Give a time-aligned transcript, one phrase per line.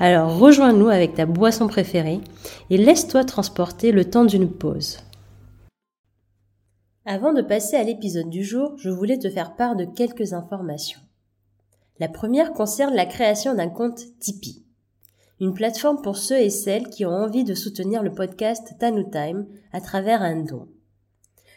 [0.00, 2.20] Alors rejoins-nous avec ta boisson préférée
[2.70, 4.98] et laisse-toi transporter le temps d'une pause.
[7.04, 11.00] Avant de passer à l'épisode du jour, je voulais te faire part de quelques informations.
[11.98, 14.64] La première concerne la création d'un compte Tipeee,
[15.40, 19.46] une plateforme pour ceux et celles qui ont envie de soutenir le podcast Tanu Time
[19.72, 20.68] à travers un don.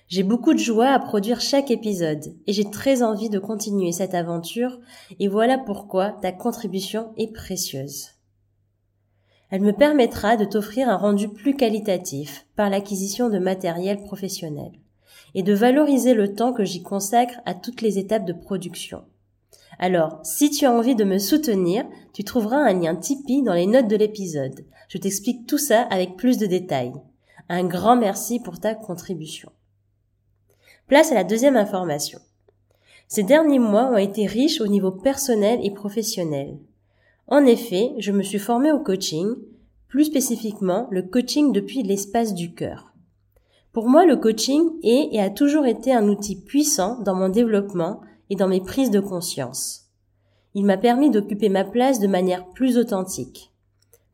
[0.08, 4.16] J'ai beaucoup de joie à produire chaque épisode et j'ai très envie de continuer cette
[4.16, 4.80] aventure
[5.19, 8.20] et voilà pourquoi ta contribution est précieuse.
[9.52, 14.71] Elle me permettra de t'offrir un rendu plus qualitatif par l'acquisition de matériel professionnel
[15.35, 19.03] et de valoriser le temps que j'y consacre à toutes les étapes de production.
[19.77, 23.67] Alors, si tu as envie de me soutenir, tu trouveras un lien Tipeee dans les
[23.67, 24.66] notes de l'épisode.
[24.88, 26.94] Je t'explique tout ça avec plus de détails.
[27.49, 29.52] Un grand merci pour ta contribution.
[30.88, 32.19] Place à la deuxième information.
[33.07, 36.57] Ces derniers mois ont été riches au niveau personnel et professionnel.
[37.32, 39.36] En effet, je me suis formée au coaching,
[39.88, 42.94] plus spécifiquement le coaching depuis l'espace du cœur.
[43.72, 48.02] Pour moi, le coaching est et a toujours été un outil puissant dans mon développement
[48.30, 49.86] et dans mes prises de conscience.
[50.56, 53.54] Il m'a permis d'occuper ma place de manière plus authentique,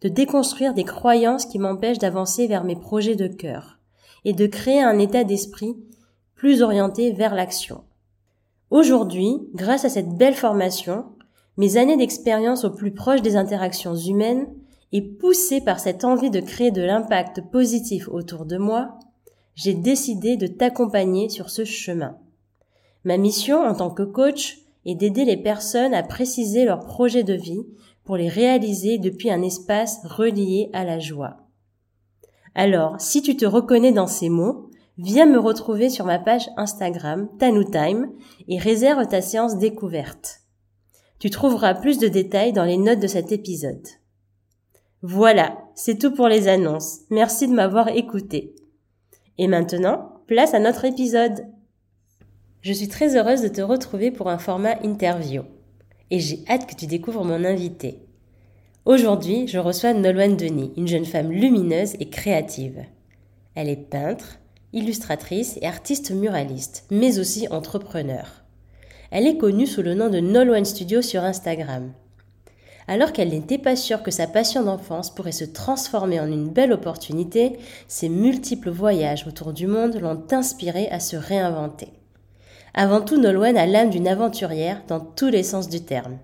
[0.01, 3.79] de déconstruire des croyances qui m'empêchent d'avancer vers mes projets de cœur
[4.25, 5.75] et de créer un état d'esprit
[6.35, 7.83] plus orienté vers l'action.
[8.69, 11.05] Aujourd'hui, grâce à cette belle formation,
[11.57, 14.47] mes années d'expérience au plus proche des interactions humaines
[14.91, 18.99] et poussée par cette envie de créer de l'impact positif autour de moi,
[19.55, 22.17] j'ai décidé de t'accompagner sur ce chemin.
[23.03, 27.33] Ma mission en tant que coach est d'aider les personnes à préciser leurs projets de
[27.33, 27.65] vie
[28.05, 31.37] pour les réaliser depuis un espace relié à la joie.
[32.55, 37.27] Alors, si tu te reconnais dans ces mots, viens me retrouver sur ma page Instagram
[37.37, 38.11] TanuTime
[38.47, 40.46] et réserve ta séance découverte.
[41.19, 43.87] Tu trouveras plus de détails dans les notes de cet épisode.
[45.01, 46.99] Voilà, c'est tout pour les annonces.
[47.09, 48.53] Merci de m'avoir écouté.
[49.39, 51.47] Et maintenant, place à notre épisode.
[52.61, 55.41] Je suis très heureuse de te retrouver pour un format interview.
[56.11, 57.99] Et j'ai hâte que tu découvres mon invité.
[58.85, 62.85] Aujourd'hui, je reçois Nolwenn Denis, une jeune femme lumineuse et créative.
[63.55, 64.39] Elle est peintre,
[64.71, 68.43] illustratrice et artiste muraliste, mais aussi entrepreneur.
[69.11, 71.91] Elle est connue sous le nom de Nolwenn Studio sur Instagram.
[72.89, 76.71] Alors qu'elle n'était pas sûre que sa passion d'enfance pourrait se transformer en une belle
[76.71, 77.57] opportunité,
[77.87, 81.89] ses multiples voyages autour du monde l'ont inspirée à se réinventer.
[82.73, 86.17] Avant tout, Nolwenn a l'âme d'une aventurière dans tous les sens du terme.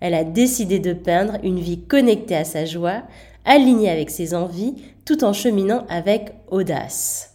[0.00, 3.02] Elle a décidé de peindre une vie connectée à sa joie,
[3.44, 4.74] alignée avec ses envies,
[5.04, 7.34] tout en cheminant avec audace.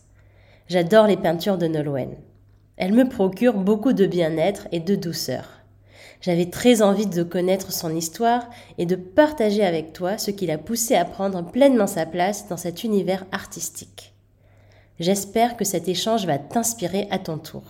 [0.68, 2.16] J'adore les peintures de Nolwenn.
[2.78, 5.58] Elle me procure beaucoup de bien-être et de douceur.
[6.22, 10.58] J'avais très envie de connaître son histoire et de partager avec toi ce qui l'a
[10.58, 14.14] poussé à prendre pleinement sa place dans cet univers artistique.
[15.00, 17.64] J'espère que cet échange va t'inspirer à ton tour.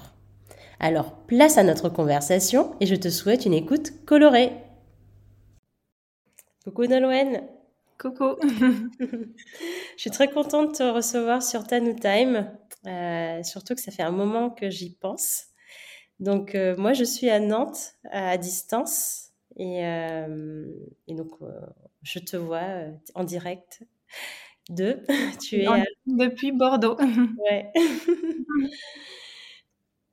[0.79, 4.51] Alors, place à notre conversation et je te souhaite une écoute colorée.
[6.63, 7.43] Coucou Nolwenn
[7.97, 8.35] Coucou
[8.99, 12.51] Je suis très contente de te recevoir sur Tanu Time.
[12.87, 15.47] Euh, surtout que ça fait un moment que j'y pense.
[16.19, 19.31] Donc, euh, moi, je suis à Nantes, à distance.
[19.57, 20.65] Et, euh,
[21.07, 21.31] donc,
[22.03, 23.83] je te vois en direct
[24.69, 25.03] de.
[25.41, 25.67] Tu es
[26.05, 26.97] depuis Bordeaux.
[27.49, 27.71] ouais.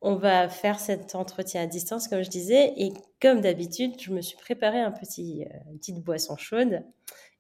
[0.06, 2.74] On va faire cet entretien à distance, comme je disais.
[2.76, 6.82] Et comme d'habitude, je me suis préparé un petit, une petite boisson chaude.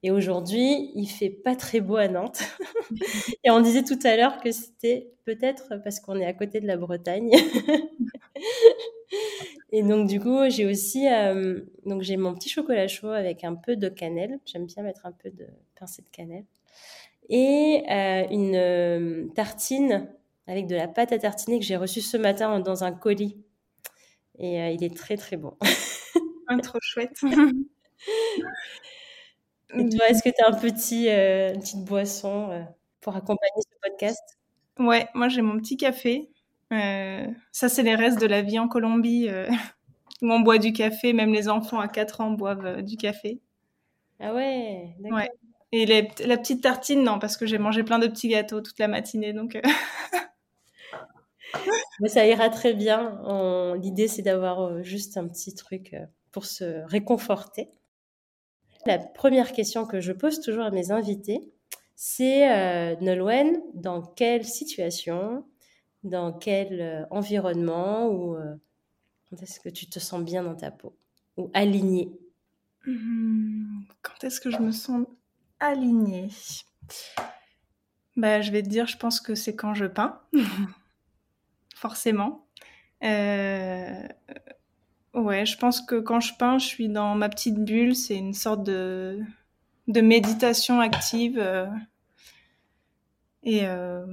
[0.04, 2.42] Et aujourd'hui, il fait pas très beau à Nantes.
[3.42, 6.66] et on disait tout à l'heure que c'était peut-être parce qu'on est à côté de
[6.66, 7.30] la Bretagne.
[9.72, 13.54] et donc du coup, j'ai aussi euh, donc j'ai mon petit chocolat chaud avec un
[13.54, 14.38] peu de cannelle.
[14.44, 16.44] J'aime bien mettre un peu de pincée de cannelle
[17.30, 20.10] et euh, une euh, tartine
[20.46, 23.38] avec de la pâte à tartiner que j'ai reçue ce matin dans un colis.
[24.38, 25.56] Et il est très très bon.
[26.48, 27.22] ah, trop chouette.
[29.76, 32.66] Est-ce que tu as un petit, une petite boisson
[33.00, 34.22] pour accompagner ce podcast?
[34.78, 36.30] Ouais, moi j'ai mon petit café.
[36.72, 39.48] Euh, ça, c'est les restes de la vie en Colombie euh,
[40.22, 41.12] où on boit du café.
[41.12, 43.40] Même les enfants à 4 ans boivent euh, du café.
[44.20, 45.18] Ah ouais, d'accord.
[45.18, 45.30] Ouais.
[45.72, 48.86] Et la petite tartine, non, parce que j'ai mangé plein de petits gâteaux toute la
[48.86, 49.60] matinée, donc.
[52.00, 53.20] Mais ça ira très bien.
[53.80, 55.96] L'idée, c'est d'avoir juste un petit truc
[56.30, 57.70] pour se réconforter.
[58.86, 61.40] La première question que je pose toujours à mes invités,
[61.96, 65.46] c'est euh, Nolwenn, dans quelle situation,
[66.02, 68.54] dans quel euh, environnement ou euh,
[69.30, 70.96] quand est-ce que tu te sens bien dans ta peau
[71.36, 72.12] ou alignée?
[72.86, 75.06] Mmh, Quand est-ce que je me sens
[75.60, 76.28] alignée?
[78.16, 80.20] Bah, Je vais te dire, je pense que c'est quand je peins,
[81.74, 82.46] forcément.
[83.02, 84.06] Euh,
[85.14, 87.94] Ouais, je pense que quand je peins, je suis dans ma petite bulle.
[87.94, 89.20] C'est une sorte de,
[89.88, 91.38] de méditation active.
[91.38, 91.66] Euh,
[93.42, 94.06] et euh,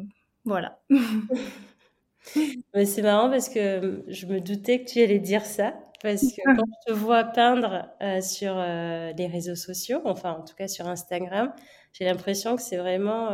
[0.46, 0.80] voilà.
[2.74, 5.74] Mais c'est marrant parce que je me doutais que tu allais dire ça.
[6.02, 10.56] Parce que quand je te vois peindre euh, sur les réseaux sociaux, enfin en tout
[10.56, 11.54] cas sur Instagram,
[11.94, 13.30] j'ai l'impression que c'est vraiment,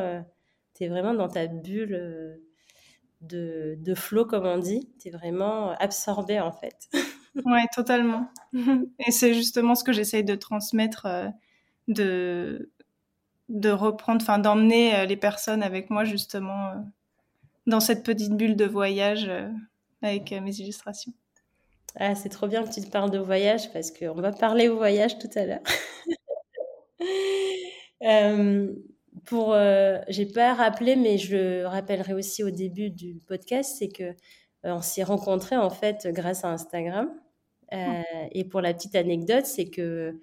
[0.75, 2.39] tu es vraiment dans ta bulle
[3.21, 4.89] de, de flow, comme on dit.
[5.01, 6.89] Tu es vraiment absorbé en fait.
[7.45, 8.29] Ouais, totalement.
[9.05, 11.29] Et c'est justement ce que j'essaye de transmettre, euh,
[11.87, 16.75] de, reprendre, enfin d'emmener euh, les personnes avec moi justement euh,
[17.65, 19.29] dans cette petite bulle de voyage
[20.01, 21.13] avec mes illustrations.
[21.99, 24.77] Ah, c'est trop bien que tu te parles de voyage parce qu'on va parler au
[24.77, 25.63] voyage tout à l'heure.
[29.25, 29.55] pour,
[30.07, 34.13] j'ai pas rappelé, mais je le rappellerai aussi au début du podcast, c'est que
[34.63, 37.09] on s'est rencontrés en fait grâce à Instagram.
[37.73, 40.15] Euh, et pour la petite anecdote, c'est que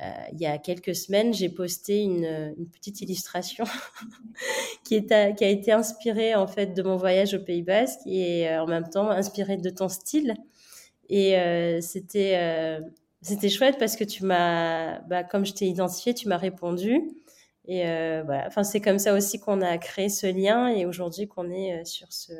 [0.00, 3.64] euh, il y a quelques semaines, j'ai posté une, une, petite illustration
[4.84, 8.48] qui, est qui a été inspirée en fait de mon voyage au Pays Basque et
[8.48, 10.34] euh, en même temps inspirée de ton style.
[11.08, 11.36] Et
[11.82, 12.80] c'était
[13.20, 17.02] c'était chouette parce que tu m'as, bah, comme je t'ai identifié, tu m'as répondu.
[17.66, 17.82] Et
[18.24, 21.84] voilà, enfin c'est comme ça aussi qu'on a créé ce lien et aujourd'hui qu'on est
[21.84, 22.32] sur ce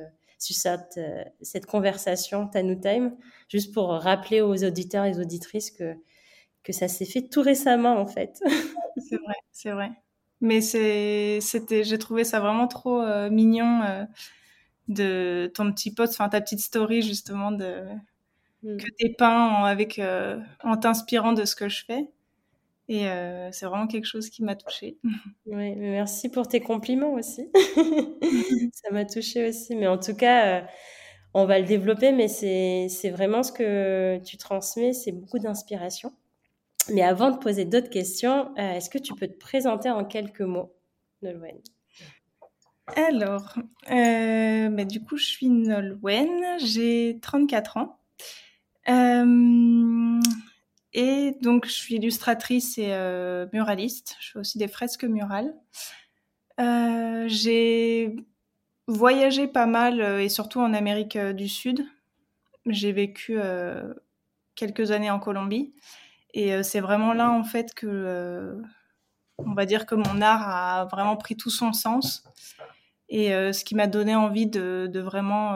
[0.43, 3.17] sur cette, euh, cette conversation Tanou Time,
[3.49, 5.95] juste pour rappeler aux auditeurs et aux auditrices que,
[6.65, 8.43] que ça s'est fait tout récemment en fait.
[8.97, 9.91] c'est vrai, c'est vrai.
[10.41, 14.05] Mais c'était, j'ai trouvé ça vraiment trop euh, mignon euh,
[14.89, 17.85] de ton petit pote, enfin ta petite story justement de
[18.65, 18.77] mm.
[18.79, 20.01] que t'es peint avec
[20.65, 22.09] en t'inspirant de ce que je fais.
[22.93, 24.99] Et euh, c'est vraiment quelque chose qui m'a touchée.
[25.47, 27.49] Oui, merci pour tes compliments aussi.
[28.75, 29.75] ça m'a touchée aussi.
[29.77, 30.67] Mais en tout cas, euh,
[31.33, 36.13] on va le développer, mais c'est vraiment ce que tu transmets, c'est beaucoup d'inspiration.
[36.91, 40.43] Mais avant de poser d'autres questions, euh, est-ce que tu peux te présenter en quelques
[40.43, 40.75] mots,
[41.23, 41.57] Nolwenn?
[42.95, 43.55] Alors,
[43.89, 47.99] bah, du coup, je suis Nolwenn, j'ai 34 ans.
[50.95, 54.17] Et donc, je suis illustratrice et euh, muraliste.
[54.21, 55.55] Je fais aussi des fresques murales.
[56.61, 58.15] Euh, j'ai
[58.87, 61.87] voyagé pas mal euh, et surtout en Amérique du Sud.
[62.67, 63.39] J'ai vécu
[64.55, 65.75] quelques années en Colombie.
[66.33, 68.63] Et c'est vraiment là, en fait, que
[69.39, 72.23] on va dire que mon art a vraiment pris tout son sens.
[73.09, 75.55] Et ce qui m'a donné envie de, de vraiment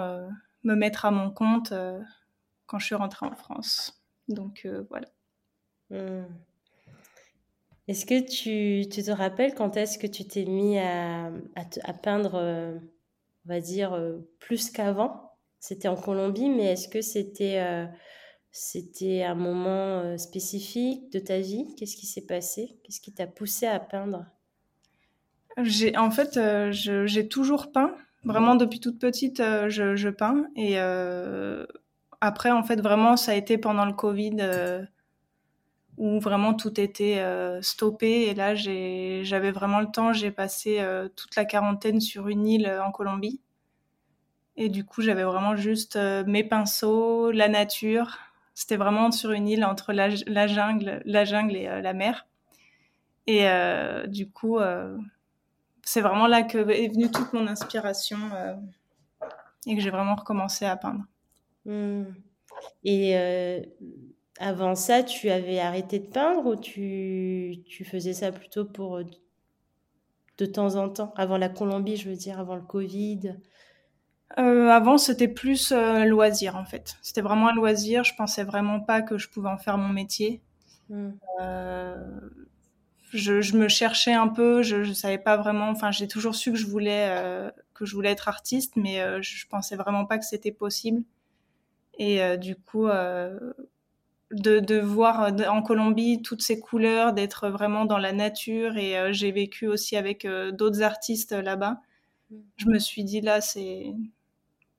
[0.65, 1.72] me mettre à mon compte
[2.67, 4.03] quand je suis rentrée en France.
[4.27, 5.06] Donc voilà.
[5.90, 6.24] Hmm.
[7.88, 12.76] Est-ce que tu, te rappelles quand est-ce que tu t'es mis à, à, peindre, euh,
[13.44, 15.31] on va dire, euh, plus qu'avant?
[15.60, 17.86] C'était en Colombie, mais est-ce que c'était euh,
[19.24, 21.74] un moment spécifique de ta vie?
[21.76, 22.76] Qu'est-ce qui s'est passé?
[22.82, 24.26] Qu'est-ce qui t'a poussé à peindre?
[25.62, 26.38] J'ai, En fait,
[26.72, 27.94] j'ai toujours peint.
[28.24, 30.48] Vraiment, depuis toute petite, je, je, peins.
[30.56, 30.76] Et
[32.20, 34.88] après, en fait, vraiment, ça a été pendant le Covid
[35.98, 38.22] où vraiment tout était euh, stoppé.
[38.29, 40.12] Et là, j'avais vraiment le temps.
[40.12, 43.41] J'ai passé euh, toute la quarantaine sur une île euh, en Colombie.
[44.56, 48.17] Et du coup, j'avais vraiment juste mes pinceaux, la nature.
[48.55, 52.26] C'était vraiment sur une île entre la, jungle, la jungle et la mer.
[53.26, 53.46] Et
[54.08, 54.58] du coup,
[55.82, 58.17] c'est vraiment là que est venue toute mon inspiration
[59.67, 61.05] et que j'ai vraiment recommencé à peindre.
[61.67, 62.05] Mmh.
[62.84, 63.15] Et
[64.38, 69.05] avant ça, tu avais arrêté de peindre ou tu, tu faisais ça plutôt pour euh,
[70.38, 73.36] de temps en temps Avant la Colombie, je veux dire, avant le Covid?
[74.38, 76.96] Euh, Avant, c'était plus euh, loisir en fait.
[77.00, 78.05] C'était vraiment un loisir.
[78.05, 80.43] Je pensais vraiment pas que je pouvais en faire mon métier.
[80.88, 81.10] Mmh.
[83.12, 84.62] je, je, me cherchais un peu.
[84.62, 85.70] Je, je savais pas vraiment.
[85.70, 87.10] Enfin, j'ai toujours su que je voulais
[87.74, 91.02] que je voulais être artiste, mais je pensais vraiment pas que c'était possible.
[91.98, 92.88] Et du coup,
[94.33, 98.77] de, de, voir en Colombie toutes ces couleurs, d'être vraiment dans la nature.
[98.77, 101.81] Et j'ai vécu aussi avec d'autres artistes là-bas.
[102.31, 102.37] Mm.
[102.56, 103.93] Je me suis dit là, c'est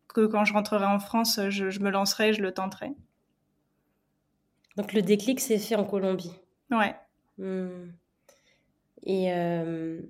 [0.08, 2.92] que quand je rentrerai en France, je, je me lancerai, je le tenterai.
[4.78, 6.32] Donc le déclic s'est fait en Colombie.
[6.72, 6.96] Ouais.
[7.38, 7.90] Hmm.
[9.04, 10.02] Et euh,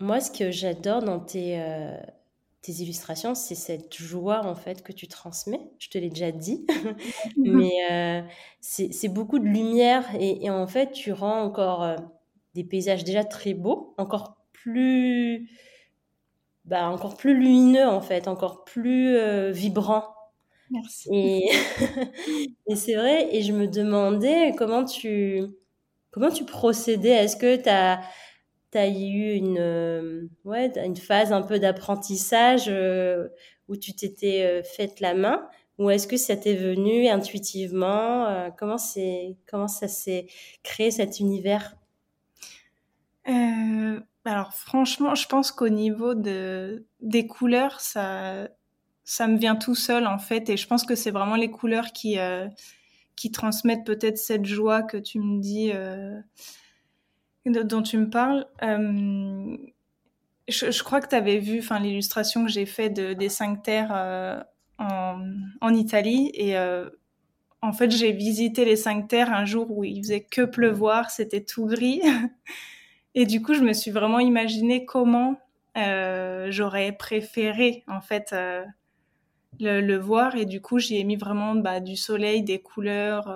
[0.00, 1.96] moi, ce que j'adore dans tes, euh,
[2.62, 5.70] tes illustrations, c'est cette joie en fait que tu transmets.
[5.78, 6.66] Je te l'ai déjà dit,
[7.36, 8.22] mais euh,
[8.60, 11.96] c'est beaucoup de lumière et, en fait, tu rends encore
[12.54, 15.48] des paysages déjà très beaux, encore plus,
[16.64, 19.16] bah, encore plus lumineux en fait, encore plus
[19.52, 20.16] vibrants.
[20.70, 21.08] Merci.
[21.12, 21.48] Et,
[22.66, 25.44] et c'est vrai, et je me demandais comment tu,
[26.10, 27.10] comment tu procédais.
[27.10, 28.00] Est-ce que tu as,
[28.76, 33.28] as, eu une, euh, ouais, une phase un peu d'apprentissage euh,
[33.68, 38.76] où tu t'étais euh, faite la main ou est-ce que ça t'est venu intuitivement comment,
[39.46, 40.26] comment ça s'est
[40.62, 41.76] créé cet univers?
[44.24, 48.48] Alors franchement, je pense qu'au niveau de, des couleurs, ça,
[49.04, 51.92] ça me vient tout seul en fait et je pense que c'est vraiment les couleurs
[51.92, 52.16] qui
[53.14, 55.72] qui transmettent peut-être cette joie que tu me dis
[57.46, 59.56] dont tu me parles euh,
[60.48, 64.44] je, crois que tu avais vu l'illustration que j'ai fait de, des cinq terres
[64.78, 65.20] en,
[65.60, 66.56] en, Italie et
[67.62, 71.42] en fait j'ai visité les cinq terres un jour où il faisait que pleuvoir c'était
[71.42, 72.00] tout gris
[73.14, 75.40] et du coup je me suis vraiment imaginé comment
[75.74, 78.32] j'aurais préféré en fait
[79.60, 83.28] le, voir et du coup j'y ai mis vraiment bah, du soleil, des couleurs.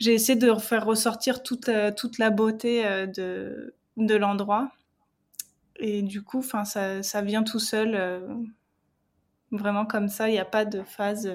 [0.00, 0.04] Euh.
[0.04, 4.70] J'ai essayé de faire ressortir toute, euh, toute la beauté euh, de, de l'endroit
[5.80, 8.20] et du coup ça, ça vient tout seul
[9.52, 11.32] vraiment comme ça il n'y a pas de phase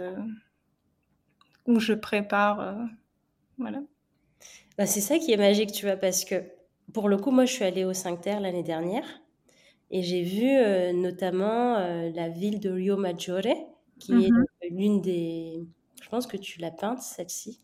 [1.65, 2.77] où je prépare
[3.57, 3.79] voilà
[4.77, 6.43] bah, c'est ça qui est magique tu vois parce que
[6.93, 9.05] pour le coup moi je suis allée au 5 Terre l'année dernière
[9.93, 13.43] et j'ai vu euh, notamment euh, la ville de Rio Maggiore,
[13.99, 15.67] qui est mmh l'une des...
[16.01, 17.59] Je pense que tu l'as peinte, celle-ci.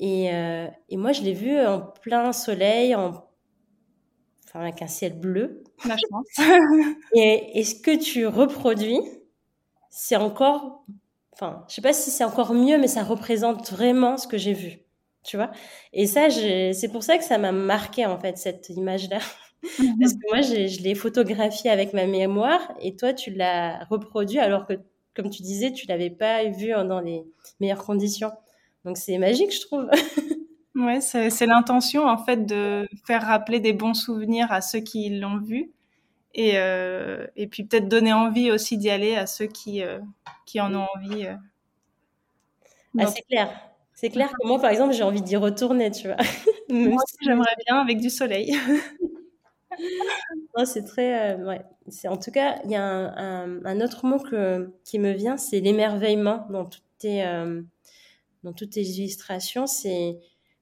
[0.00, 3.28] Et, euh, et, moi, je l'ai vue en plein soleil, en...
[4.48, 5.62] enfin, avec un ciel bleu.
[5.84, 6.26] La chance.
[7.14, 9.00] et, et ce que tu reproduis,
[9.90, 10.84] c'est encore...
[11.32, 14.54] Enfin, je sais pas si c'est encore mieux, mais ça représente vraiment ce que j'ai
[14.54, 14.78] vu.
[15.22, 15.50] Tu vois?
[15.92, 19.18] Et ça, c'est pour ça que ça m'a marqué, en fait, cette image-là.
[19.78, 19.98] Mhm.
[20.00, 24.66] Parce que moi, je l'ai photographié avec ma mémoire et toi, tu l'as reproduit alors
[24.66, 24.72] que,
[25.14, 27.24] comme tu disais, tu l'avais pas vu dans les
[27.60, 28.32] meilleures conditions.
[28.84, 29.90] Donc, c'est magique, je trouve.
[30.74, 35.38] ouais, c'est l'intention, en fait, de faire rappeler des bons souvenirs à ceux qui l'ont
[35.38, 35.72] vu.
[36.34, 39.98] Et, euh, et puis peut-être donner envie aussi d'y aller à ceux qui, euh,
[40.46, 41.26] qui en ont envie.
[41.26, 41.34] Euh.
[42.98, 43.70] Ah, c'est clair.
[43.94, 46.16] C'est clair que moi, par exemple, j'ai envie d'y retourner, tu vois.
[46.70, 48.56] moi j'aimerais bien avec du soleil.
[50.64, 51.34] c'est très.
[51.34, 51.62] Euh, ouais.
[51.88, 55.36] C'est en tout cas, il y a un, un, autre mot que, qui me vient,
[55.36, 57.62] c'est l'émerveillement dans toutes tes euh,
[58.42, 59.66] dans toutes tes illustrations.
[59.66, 60.18] C'est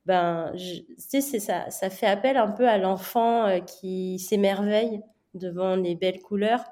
[0.06, 5.02] ben, tu sais, c'est ça, ça fait appel un peu à l'enfant euh, qui s'émerveille
[5.34, 6.64] devant les belles couleurs.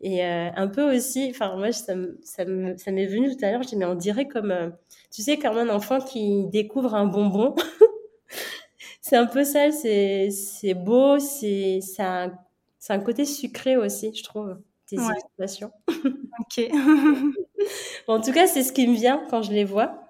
[0.00, 3.76] Et un peu aussi, enfin moi ça, ça m'est venu tout à l'heure, je dis
[3.76, 4.72] mais on dirait comme,
[5.10, 7.56] tu sais, comme un enfant qui découvre un bonbon
[9.08, 12.32] c'est un peu ça, c'est beau, c'est un,
[12.90, 15.04] un côté sucré aussi, je trouve, tes ouais.
[15.04, 15.72] illustrations.
[15.88, 16.70] ok.
[18.08, 20.07] en tout cas, c'est ce qui me vient quand je les vois.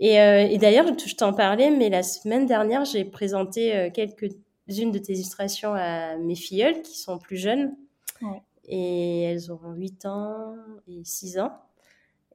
[0.00, 4.90] Et, euh, et d'ailleurs, je t'en parlais, mais la semaine dernière, j'ai présenté euh, quelques-unes
[4.90, 7.76] de tes illustrations à mes filleules qui sont plus jeunes.
[8.22, 8.42] Ouais.
[8.66, 10.54] Et elles ont 8 ans
[10.88, 11.52] et 6 ans.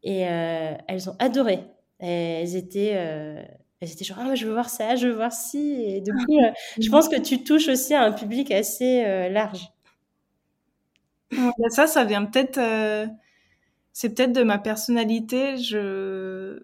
[0.04, 1.60] Et euh, elles ont adoré.
[1.98, 3.42] Elles étaient euh,
[3.80, 5.84] elles étaient genre, ah, je veux voir ça, je veux voir ci.
[5.88, 6.38] Et du coup,
[6.80, 9.72] je pense que tu touches aussi à un public assez large.
[11.32, 12.60] Bah, ça, ça vient peut-être.
[13.92, 16.62] C'est peut-être de ma personnalité, je...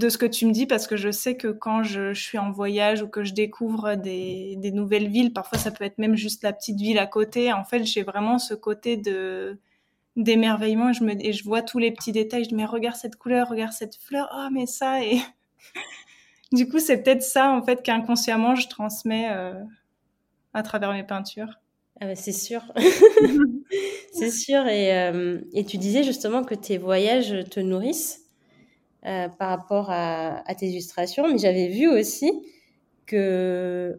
[0.00, 2.50] de ce que tu me dis, parce que je sais que quand je, suis en
[2.50, 6.52] voyage ou que je découvre des, nouvelles villes, parfois ça peut être même juste la
[6.52, 7.52] petite ville à côté.
[7.52, 9.00] En fait, j'ai vraiment ce côté
[10.16, 10.92] d'émerveillement.
[10.92, 12.44] Je me et je vois tous les petits détails.
[12.44, 14.28] Je me dis, mais regarde cette couleur, regarde cette fleur.
[14.34, 15.20] Oh, mais ça et
[16.52, 19.52] du coup, c'est peut-être ça, en fait, qu'inconsciemment, je transmets euh,
[20.54, 21.60] à travers mes peintures.
[22.00, 22.62] Ah bah, c'est sûr.
[24.12, 24.66] c'est sûr.
[24.66, 28.29] Et, euh, et, tu disais justement que tes voyages te nourrissent
[29.06, 31.26] euh, par rapport à, à, tes illustrations.
[31.28, 32.30] Mais j'avais vu aussi
[33.06, 33.98] que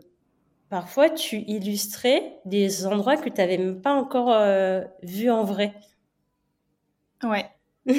[0.70, 4.32] parfois tu illustrais des endroits que tu n'avais même pas encore
[5.04, 5.74] vus en vrai.
[7.24, 7.46] Ouais.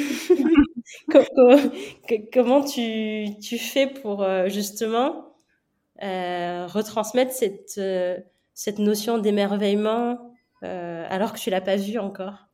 [2.33, 5.35] comment tu, tu, fais pour justement
[6.01, 7.81] retransmettre cette,
[8.55, 10.33] cette notion d'émerveillement
[10.63, 12.52] alors que tu l'as pas vu encore?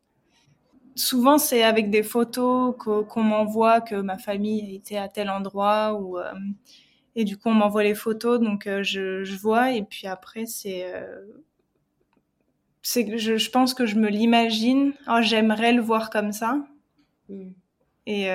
[0.99, 6.19] Souvent c'est avec des photos qu'on m'envoie que ma famille était à tel endroit ou
[6.19, 6.33] euh,
[7.15, 10.45] et du coup on m'envoie les photos donc euh, je, je, vois et puis après
[10.45, 11.21] c'est euh,
[12.81, 16.57] c'est je, je pense que je me l'imagine oh, j'aimerais le voir comme ça
[17.29, 17.49] mm.
[18.05, 18.29] et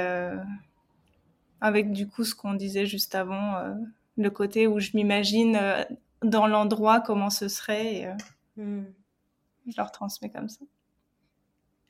[1.60, 3.74] avec du coup ce qu'on disait juste avant
[4.16, 5.58] le côté où je m'imagine
[6.22, 8.08] dans l'endroit comment ce serait et,
[8.56, 8.84] mm.
[9.66, 10.64] je leur transmets comme ça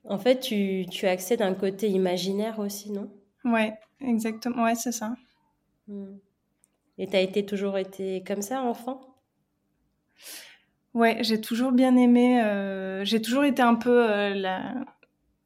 [0.05, 3.11] en fait, tu, tu accèdes à un côté imaginaire aussi, non?
[3.45, 4.65] Ouais, exactement.
[4.65, 5.15] Ouais, c'est ça.
[5.89, 6.17] Hmm.
[6.99, 9.01] Et tu as été toujours été comme ça, enfant?
[10.93, 12.41] Ouais, j'ai toujours bien aimé.
[12.43, 14.75] Euh, j'ai toujours été un peu euh, la,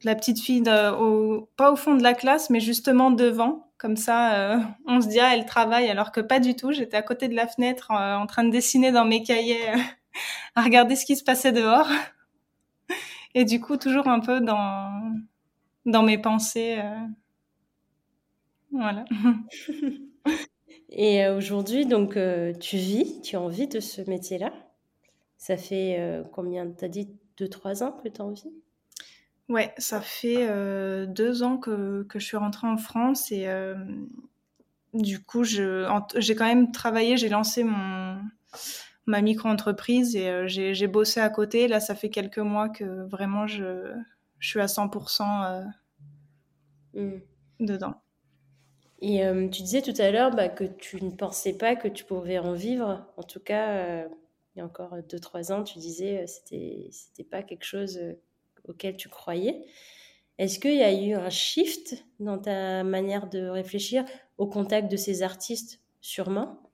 [0.04, 3.70] la, petite fille, de, au, pas au fond de la classe, mais justement devant.
[3.78, 6.72] Comme ça, euh, on se dit, ah, elle travaille, alors que pas du tout.
[6.72, 9.68] J'étais à côté de la fenêtre en train de dessiner dans mes cahiers,
[10.54, 11.88] à regarder ce qui se passait dehors.
[13.34, 15.14] Et du coup, toujours un peu dans,
[15.86, 16.78] dans mes pensées.
[16.82, 17.06] Euh,
[18.72, 19.04] voilà.
[20.90, 24.52] Et euh, aujourd'hui, donc, euh, tu vis, tu as envie de ce métier-là?
[25.36, 27.08] Ça fait combien T'as dit
[27.38, 28.50] 2-3 ans que tu as envie
[29.48, 30.48] Ouais, ça fait
[31.06, 33.46] deux ans que, que, je suis rentrée en France et
[34.94, 38.18] du coup, j'ai quand même travaillé, j'ai lancé mon,
[39.08, 41.66] ma micro-entreprise et euh, j'ai bossé à côté.
[41.66, 43.90] Là, ça fait quelques mois que vraiment je,
[44.38, 45.64] je suis à 100%
[46.94, 47.20] euh, mm.
[47.60, 47.94] dedans.
[49.00, 52.04] Et euh, tu disais tout à l'heure bah, que tu ne pensais pas que tu
[52.04, 53.06] pouvais en vivre.
[53.16, 54.04] En tout cas,
[54.54, 58.00] il y a encore 2-3 ans, tu disais que c'était c'était pas quelque chose
[58.64, 59.64] auquel tu croyais.
[60.36, 64.04] Est-ce qu'il y a eu un shift dans ta manière de réfléchir
[64.36, 66.67] au contact de ces artistes Sûrement?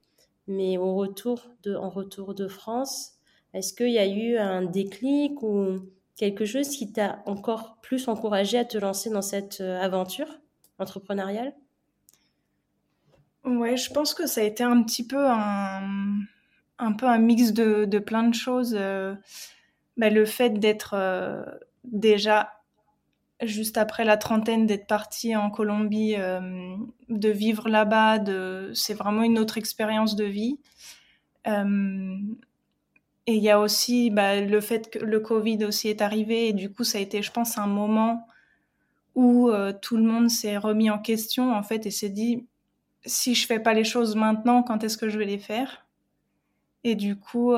[0.47, 3.13] Mais au retour de, en retour de France,
[3.55, 5.81] est-ce qu'il y a eu un déclic ou
[6.17, 10.29] quelque chose qui t'a encore plus encouragé à te lancer dans cette euh, aventure
[10.79, 11.55] entrepreneuriale?
[13.45, 16.19] Ouais, je pense que ça a été un petit peu un,
[16.79, 18.75] un peu un mix de, de plein de choses.
[18.79, 19.15] Euh,
[19.97, 21.45] bah, le fait d'être euh,
[21.85, 22.54] déjà
[23.43, 26.77] juste après la trentaine d'être partie en Colombie, euh,
[27.09, 28.71] de vivre là-bas, de...
[28.75, 30.59] c'est vraiment une autre expérience de vie.
[31.47, 32.17] Euh,
[33.27, 36.53] et il y a aussi bah, le fait que le Covid aussi est arrivé et
[36.53, 38.27] du coup ça a été, je pense, un moment
[39.15, 42.47] où euh, tout le monde s'est remis en question en fait et s'est dit
[43.07, 45.87] si je fais pas les choses maintenant, quand est-ce que je vais les faire?
[46.85, 47.55] Et du coup,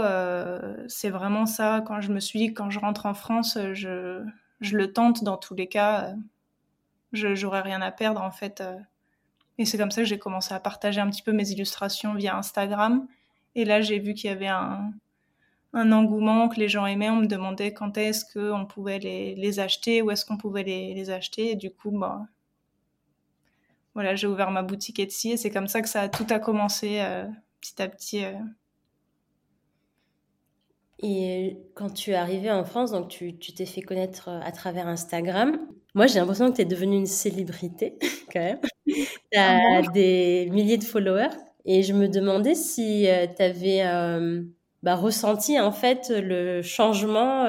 [0.87, 1.83] c'est vraiment ça.
[1.85, 4.25] Quand je me suis dit quand je rentre en France, je
[4.61, 6.05] je le tente dans tous les cas.
[6.05, 6.15] Euh,
[7.13, 8.61] je j'aurais rien à perdre en fait.
[8.61, 8.77] Euh.
[9.59, 12.37] Et c'est comme ça que j'ai commencé à partager un petit peu mes illustrations via
[12.37, 13.07] Instagram.
[13.55, 14.93] Et là, j'ai vu qu'il y avait un,
[15.73, 17.09] un, engouement, que les gens aimaient.
[17.09, 20.93] On me demandait quand est-ce qu'on pouvait les, les, acheter, où est-ce qu'on pouvait les,
[20.93, 21.53] les, acheter.
[21.53, 22.27] Et du coup, bah,
[23.95, 26.39] voilà, j'ai ouvert ma boutique Etsy et c'est comme ça que ça a tout a
[26.39, 27.27] commencé euh,
[27.63, 28.25] petit à petit.
[31.01, 34.87] Et quand tu es arrivée en France, donc tu t'es fait connaître euh, à travers
[34.87, 35.59] Instagram.
[35.95, 37.99] Moi, j'ai l'impression que tu es devenue une célébrité,
[38.33, 38.61] quand même.
[39.33, 41.35] Tu as ah des milliers de followers.
[41.65, 44.43] Et je me demandais si euh, tu avais euh,
[44.85, 47.45] bah, ressenti, en fait, le changement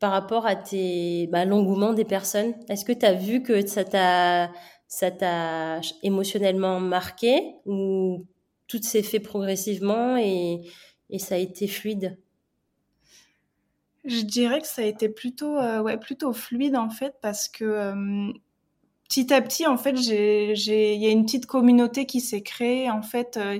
[0.00, 2.54] par rapport à tes, bah, l'engouement des personnes.
[2.68, 4.50] Est-ce que tu as vu que ça t'a,
[4.88, 8.26] ça t'a émotionnellement marqué ou
[8.66, 10.62] tout s'est fait progressivement et,
[11.10, 12.18] et ça a été fluide?
[14.04, 17.64] Je dirais que ça a été plutôt, euh, ouais, plutôt fluide en fait parce que
[17.64, 18.32] euh,
[19.08, 22.90] petit à petit en fait, il y a une petite communauté qui s'est créée.
[22.90, 23.58] En fait, euh,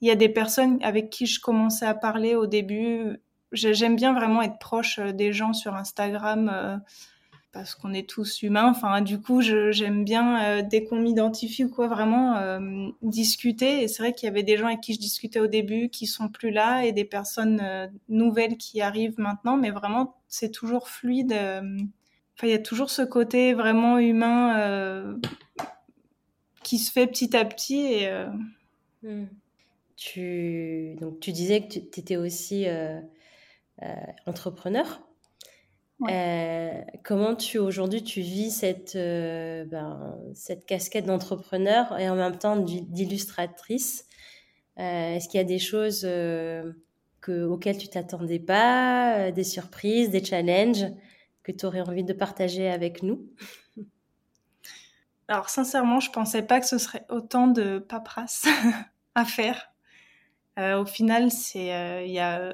[0.00, 3.18] il y a des personnes avec qui je commençais à parler au début.
[3.52, 6.80] J'aime bien vraiment être proche des gens sur Instagram
[7.52, 8.70] parce qu'on est tous humains.
[8.70, 13.82] Enfin, du coup, j'aime bien euh, dès qu'on m'identifie ou quoi, vraiment euh, discuter.
[13.82, 16.06] Et c'est vrai qu'il y avait des gens avec qui je discutais au début qui
[16.06, 19.58] sont plus là et des personnes euh, nouvelles qui arrivent maintenant.
[19.58, 21.32] Mais vraiment, c'est toujours fluide.
[21.32, 25.18] Enfin, il y a toujours ce côté vraiment humain
[26.62, 27.80] qui se fait petit à petit.
[27.80, 28.10] Et,
[29.02, 29.26] hmm.
[29.96, 30.96] tu...
[31.02, 32.66] Donc, tu disais que tu étais aussi
[34.24, 35.02] entrepreneur.
[36.08, 42.36] Euh, comment tu aujourd'hui tu vis cette, euh, ben, cette casquette d'entrepreneur et en même
[42.36, 44.06] temps d'illustratrice?
[44.78, 50.24] Euh, Est-ce qu'il y a des choses que, auxquelles tu t'attendais pas, des surprises, des
[50.24, 50.86] challenges
[51.42, 53.26] que tu aurais envie de partager avec nous?
[55.28, 58.46] Alors sincèrement, je pensais pas que ce serait autant de paperasse
[59.14, 59.68] à faire.
[60.58, 62.52] Au final, c'est il y a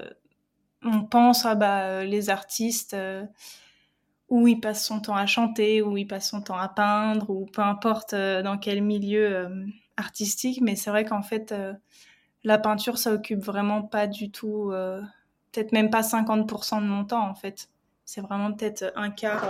[0.83, 2.97] on pense à ah bah les artistes
[4.29, 7.47] où il passe son temps à chanter, où il passe son temps à peindre, ou
[7.47, 9.51] peu importe dans quel milieu
[9.97, 11.55] artistique, mais c'est vrai qu'en fait
[12.45, 14.71] la peinture ça occupe vraiment pas du tout
[15.53, 17.71] peut-être même pas 50% de mon temps en fait.
[18.05, 19.45] C'est vraiment peut-être un quart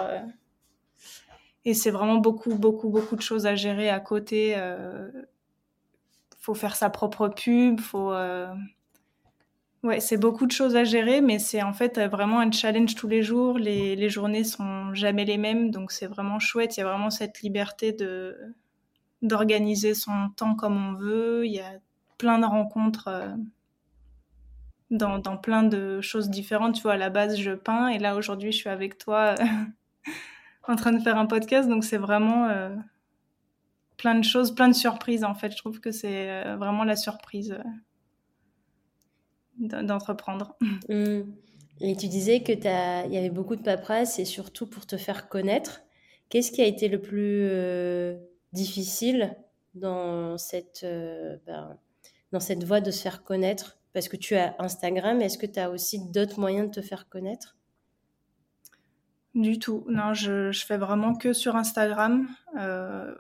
[1.69, 4.55] et c'est vraiment beaucoup, beaucoup, beaucoup de choses à gérer à côté.
[4.57, 5.11] Euh,
[6.39, 8.11] faut faire sa propre pub, faut.
[9.85, 12.95] Euh, ouais, c'est beaucoup de choses à gérer, mais c'est en fait vraiment un challenge
[12.95, 13.59] tous les jours.
[13.59, 16.77] Les, les journées sont jamais les mêmes, donc c'est vraiment chouette.
[16.77, 18.37] Il y a vraiment cette liberté de
[19.23, 21.47] d'organiser son temps comme on veut.
[21.47, 21.73] Il y a
[22.19, 23.09] plein de rencontres.
[23.09, 23.29] Euh,
[24.91, 26.77] dans, dans, plein de choses différentes.
[26.77, 29.35] Tu vois, à la base, je peins et là, aujourd'hui, je suis avec toi
[30.69, 32.75] en train de faire un podcast, donc c'est vraiment euh,
[33.97, 35.51] plein de choses, plein de surprises en fait.
[35.51, 37.71] Je trouve que c'est euh, vraiment la surprise euh,
[39.59, 40.57] d'entreprendre.
[40.89, 41.21] Mmh.
[41.81, 45.29] Et tu disais que il y avait beaucoup de paperasse et surtout pour te faire
[45.29, 45.83] connaître.
[46.29, 47.49] Qu'est-ce qui a été le plus
[48.53, 49.37] difficile
[49.75, 50.85] dans cette,
[51.47, 51.79] ben,
[52.33, 53.79] dans cette voie de se faire connaître?
[53.93, 57.09] Parce que tu as Instagram, est-ce que tu as aussi d'autres moyens de te faire
[57.09, 57.57] connaître?
[59.35, 59.85] Du tout.
[59.89, 62.29] Non, je, je fais vraiment que sur Instagram.
[62.59, 63.15] Euh,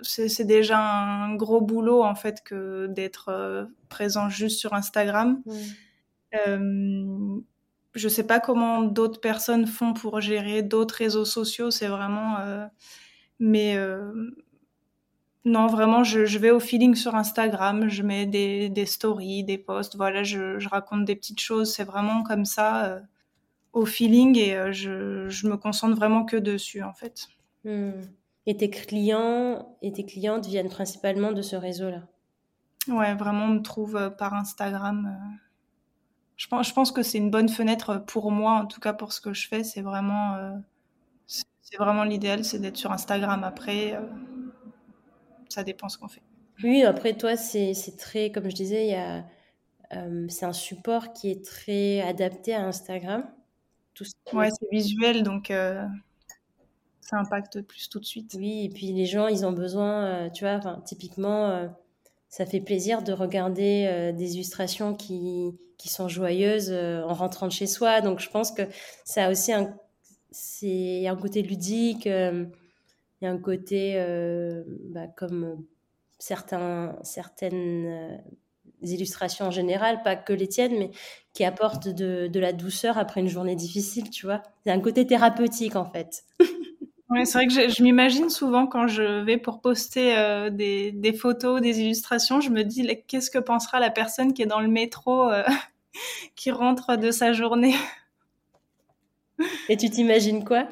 [0.00, 5.42] c'est déjà un gros boulot en fait que d'être euh, présent juste sur Instagram.
[6.46, 7.40] Euh,
[7.94, 11.70] je sais pas comment d'autres personnes font pour gérer d'autres réseaux sociaux.
[11.70, 12.38] C'est vraiment,
[13.38, 13.78] mais
[15.44, 17.88] non, vraiment, je, je, vais au feeling sur Instagram.
[17.88, 19.94] Je mets des, des stories, des posts.
[19.94, 21.72] Voilà, je, je, raconte des petites choses.
[21.72, 23.00] C'est vraiment comme ça
[23.74, 27.26] au feeling et euh, je, je, me concentre vraiment que dessus en fait.
[27.64, 28.00] Hmm.
[28.46, 32.02] Et tes clients et tes clientes viennent principalement de ce réseau-là?
[32.88, 35.06] Ouais, vraiment, on me trouve euh, par Instagram.
[35.06, 35.36] Euh.
[36.36, 39.12] Je pense, je pense que c'est une bonne fenêtre pour moi, en tout cas pour
[39.12, 39.64] ce que je fais.
[39.64, 40.60] C'est vraiment,
[41.26, 43.44] c'est vraiment l'idéal, c'est d'être sur Instagram.
[43.44, 43.96] Après,
[45.48, 46.22] ça dépend ce qu'on fait.
[46.64, 49.24] Oui, après toi, c'est très, comme je disais, il y a,
[50.28, 53.24] c'est un support qui est très adapté à Instagram.
[53.94, 55.86] Tout ouais, c'est visuel, donc euh,
[57.04, 58.34] ça impacte plus tout de suite.
[58.38, 61.68] Oui, et puis les gens, ils ont besoin, euh, tu vois, typiquement, euh,
[62.28, 67.68] ça fait plaisir de regarder des illustrations qui, qui sont joyeuses en rentrant de chez
[67.68, 68.00] soi.
[68.00, 68.62] Donc je pense que
[69.04, 69.72] ça a aussi un,
[70.32, 72.50] c'est un côté ludique, il
[73.22, 73.94] y a un côté,
[74.90, 75.64] bah, comme
[76.18, 78.20] certains, certaines
[78.82, 80.90] illustrations en général, pas que les tiennes, mais
[81.32, 84.42] qui apportent de, de la douceur après une journée difficile, tu vois.
[84.64, 86.24] C'est un côté thérapeutique, en fait.
[87.14, 90.90] Ouais, c'est vrai que je, je m'imagine souvent quand je vais pour poster euh, des,
[90.90, 94.58] des, photos, des illustrations, je me dis qu'est-ce que pensera la personne qui est dans
[94.58, 95.44] le métro, euh,
[96.34, 97.76] qui rentre de sa journée?
[99.68, 100.66] Et tu t'imagines quoi?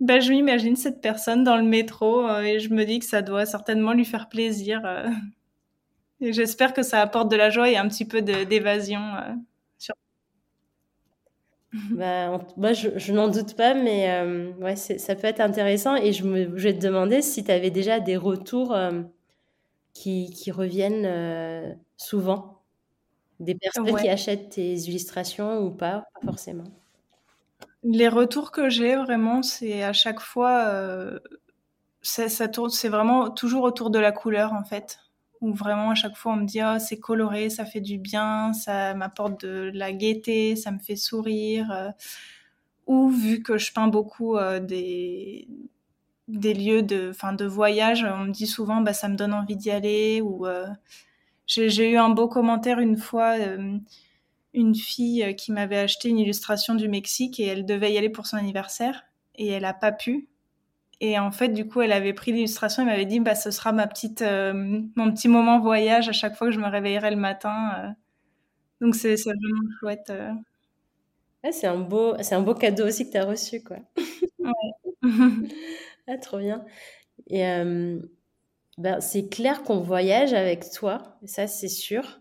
[0.00, 3.22] Ben, Je m'imagine cette personne dans le métro euh, et je me dis que ça
[3.22, 4.82] doit certainement lui faire plaisir
[6.20, 9.00] j'espère que ça apporte de la joie et un petit peu d'évasion.
[11.92, 15.96] Euh, bah, moi, je, n'en doute pas, mais euh, ouais, ça peut être intéressant.
[15.96, 19.02] Et je, me, vais te demander si tu avais déjà des retours euh,
[19.92, 22.62] qui, qui, reviennent souvent.
[23.38, 26.64] Des personnes qui achètent tes illustrations ou pas, pas forcément.
[27.82, 31.20] Les retours que j'ai vraiment, c'est à chaque fois,
[32.02, 35.00] ça tourne, c'est vraiment toujours autour de la couleur en fait
[35.40, 38.52] où vraiment à chaque fois on me dit oh, c'est coloré, ça fait du bien,
[38.52, 41.70] ça m'apporte de la gaieté, ça me fait sourire.
[41.70, 41.90] Euh.
[42.86, 45.48] Ou vu que je peins beaucoup euh, des,
[46.28, 49.56] des lieux de, fin, de voyage, on me dit souvent bah, ça me donne envie
[49.56, 50.20] d'y aller.
[50.20, 50.66] Ou euh,
[51.46, 53.36] j'ai eu un beau commentaire une fois,
[54.54, 58.26] une fille qui m'avait acheté une illustration du Mexique et elle devait y aller pour
[58.26, 59.04] son anniversaire
[59.36, 60.28] et elle a pas pu
[61.00, 63.72] et en fait, du coup, elle avait pris l'illustration et m'avait dit, bah, ce sera
[63.72, 64.52] ma petite, euh,
[64.96, 67.72] mon petit moment voyage à chaque fois que je me réveillerai le matin.
[67.78, 67.88] Euh.
[68.80, 70.10] Donc, c'est vraiment chouette.
[70.10, 70.32] Euh.
[71.52, 73.78] c'est un beau, un beau cadeau aussi que tu as reçu, quoi.
[74.38, 75.02] Ouais.
[76.08, 76.64] ah, trop bien.
[77.28, 77.42] Et
[78.78, 82.20] ben, c'est clair qu'on voyage avec toi, ça c'est sûr.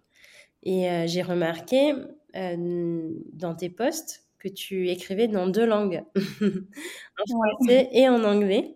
[0.64, 1.94] Et j'ai remarqué
[2.34, 6.04] dans tes posts que tu écrivais dans deux langues,
[6.42, 8.76] en français et en anglais.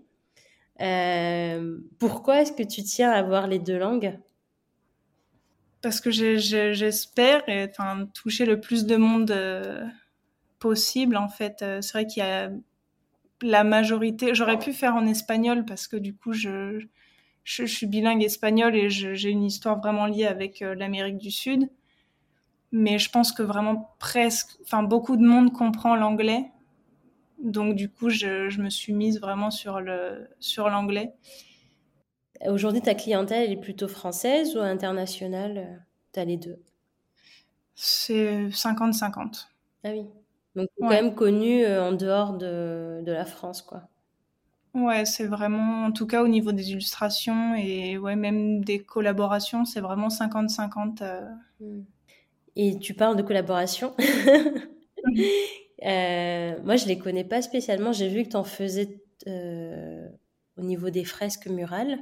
[0.82, 4.18] Euh, pourquoi est-ce que tu tiens à avoir les deux langues?
[5.82, 9.86] Parce que j'espère enfin, toucher le plus de monde euh,
[10.60, 11.16] possible.
[11.16, 12.52] En fait, euh, c'est vrai qu'il y a
[13.42, 14.34] la majorité.
[14.34, 16.86] J'aurais pu faire en espagnol parce que du coup, je,
[17.44, 21.70] je, suis bilingue espagnol et j'ai une histoire vraiment liée avec l'Amérique du Sud.
[22.72, 26.52] Mais je pense que vraiment presque, enfin beaucoup de monde comprend l'anglais.
[27.42, 31.14] Donc du coup, je, je, me suis mise vraiment sur le sur l'anglais.
[32.48, 36.62] Aujourd'hui, ta clientèle est plutôt française ou internationale Tu as les deux?
[37.76, 39.48] C'est 50-50.
[39.84, 40.06] Ah oui.
[40.56, 43.84] Donc, quand même connu euh, en dehors de, de, la France, quoi.
[44.74, 49.66] Ouais, c'est vraiment, en tout cas au niveau des illustrations et ouais, même des collaborations,
[49.66, 51.02] c'est vraiment 50-50.
[51.02, 51.22] Euh.
[51.60, 51.84] Hmm.
[52.62, 53.96] Et tu parles de collaboration.
[55.86, 57.94] euh, moi, je les connais pas spécialement.
[57.94, 60.06] J'ai vu que tu en faisais euh,
[60.58, 62.00] au niveau des fresques murales.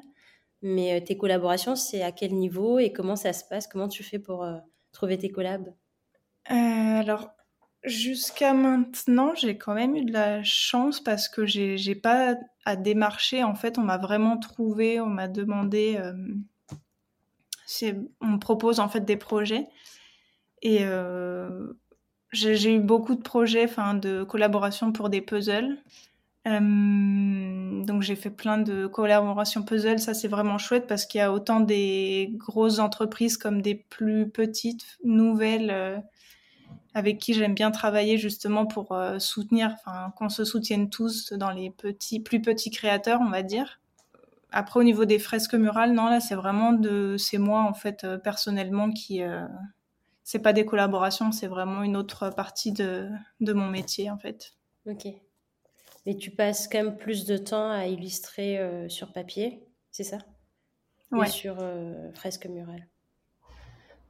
[0.64, 3.68] Mais tes collaborations, c'est à quel niveau et comment ça se passe?
[3.68, 4.48] Comment tu fais pour
[4.92, 5.72] trouver tes collabs?
[6.46, 7.30] Alors,
[7.84, 13.44] Jusqu'à maintenant, j'ai quand même eu de la chance parce que j'ai pas à démarcher.
[13.44, 16.14] En fait, on m'a vraiment trouvé, on m'a demandé, euh,
[18.20, 19.68] on me propose en fait des projets
[20.62, 21.74] et euh,
[22.32, 25.78] j'ai eu beaucoup de projets, de collaboration pour des puzzles.
[26.48, 31.22] Euh, donc j'ai fait plein de collaborations puzzles, ça c'est vraiment chouette parce qu'il y
[31.22, 36.04] a autant des grosses entreprises comme des plus petites, nouvelles
[36.98, 41.52] avec qui j'aime bien travailler justement pour euh, soutenir, enfin qu'on se soutienne tous dans
[41.52, 43.80] les petits, plus petits créateurs, on va dire.
[44.52, 48.04] Après au niveau des fresques murales, non là c'est vraiment de, c'est moi en fait
[48.04, 49.46] euh, personnellement qui, euh,
[50.28, 53.10] c'est pas des collaborations, c'est vraiment une autre partie de,
[53.40, 54.56] de mon métier en fait.
[54.86, 55.08] Ok.
[56.06, 60.18] Mais tu passes quand même plus de temps à illustrer sur papier, c'est ça?
[61.12, 61.28] Ouais.
[61.28, 61.58] sur
[62.14, 62.88] fresque murale.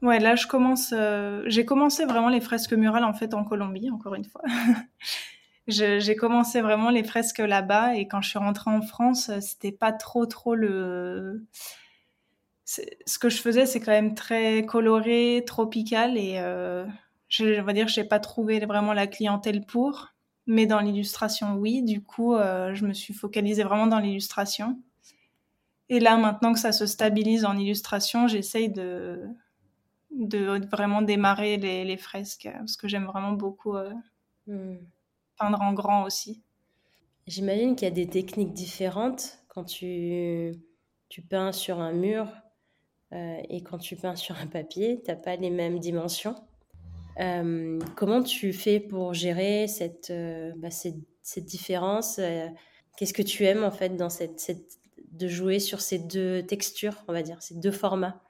[0.01, 0.93] Ouais, là, je commence.
[0.93, 4.41] Euh, j'ai commencé vraiment les fresques murales en fait en Colombie, encore une fois.
[5.67, 9.71] j'ai commencé vraiment les fresques là-bas et quand je suis rentrée en France, euh, c'était
[9.71, 11.45] pas trop trop le.
[12.67, 16.85] Ce que je faisais, c'est quand même très coloré, tropical et euh,
[17.29, 20.09] je, on va dire, j'ai pas trouvé vraiment la clientèle pour.
[20.47, 21.81] Mais dans l'illustration, oui.
[21.81, 24.81] Du coup, euh, je me suis focalisée vraiment dans l'illustration.
[25.87, 29.21] Et là, maintenant que ça se stabilise en illustration, j'essaye de
[30.11, 33.93] de vraiment démarrer les, fresques parce que j'aime vraiment beaucoup euh,
[34.47, 34.77] hmm.
[35.37, 36.41] peindre en grand aussi.
[37.27, 40.53] J'imagine qu'il y a des techniques différentes quand tu,
[41.09, 42.27] tu peins sur un mur
[43.13, 46.35] euh, et quand tu peins sur un papier, tu n'as pas les mêmes dimensions.
[47.19, 50.13] Euh, comment tu fais pour gérer cette,
[50.57, 52.19] bah, cette, cette, différence
[52.97, 54.77] Qu'est-ce que tu aimes en fait dans cette, cette,
[55.11, 58.21] de jouer sur ces deux textures, on va dire, ces deux formats?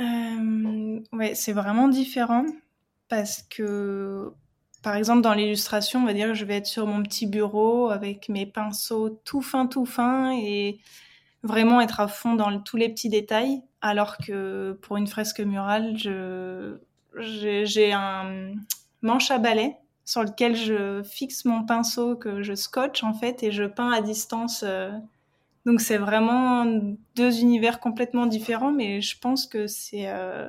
[0.00, 2.46] Euh, ouais, c'est vraiment différent
[3.08, 4.32] parce que,
[4.82, 8.28] par exemple, dans l'illustration, on va dire je vais être sur mon petit bureau avec
[8.28, 10.78] mes pinceaux tout fins, tout fins et
[11.42, 13.62] vraiment être à fond dans tous les petits détails.
[13.80, 15.96] Alors que pour une fresque murale,
[17.16, 18.52] j'ai un
[19.02, 23.52] manche à balai sur lequel je fixe mon pinceau que je scotche en fait et
[23.52, 24.64] je peins à distance.
[24.66, 24.90] Euh,
[25.66, 26.64] donc c'est vraiment
[27.16, 30.48] deux univers complètement différents, mais je pense que c'est euh,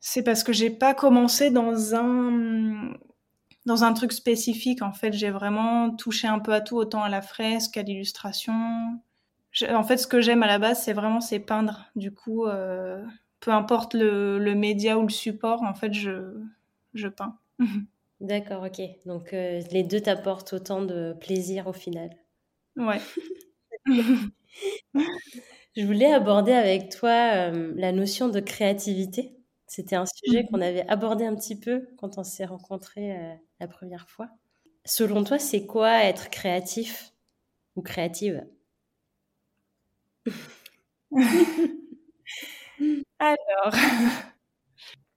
[0.00, 2.92] c'est parce que j'ai pas commencé dans un
[3.66, 4.82] dans un truc spécifique.
[4.82, 8.54] En fait, j'ai vraiment touché un peu à tout, autant à la fresque, à l'illustration.
[9.70, 11.90] En fait, ce que j'aime à la base, c'est vraiment c'est peindre.
[11.96, 13.04] Du coup, euh,
[13.40, 16.34] peu importe le, le, média ou le support, en fait, je
[16.94, 17.38] je peins.
[18.20, 18.80] D'accord, ok.
[19.06, 22.10] Donc euh, les deux t'apportent autant de plaisir au final.
[22.76, 23.00] Ouais.
[25.76, 29.36] Je voulais aborder avec toi euh, la notion de créativité.
[29.68, 30.62] C'était un sujet qu'on mhm.
[30.64, 33.16] avait abordé un petit peu quand on s'est rencontrés
[33.60, 34.28] la première fois.
[34.84, 37.12] Selon toi, c'est quoi être créatif
[37.76, 38.44] ou créative?
[43.18, 43.74] Alors,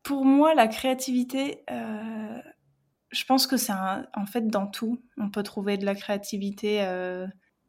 [0.04, 2.40] pour moi, la créativité, euh,
[3.12, 5.02] je pense que c'est en fait dans tout.
[5.18, 6.82] On peut trouver de la créativité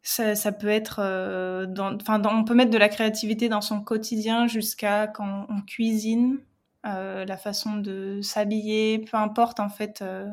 [0.02, 3.82] ça, ça, peut être, euh, dans, enfin, on peut mettre de la créativité dans son
[3.82, 6.40] quotidien jusqu'à quand on cuisine,
[6.86, 10.02] euh, la façon de s'habiller, peu importe en fait.
[10.02, 10.28] Euh,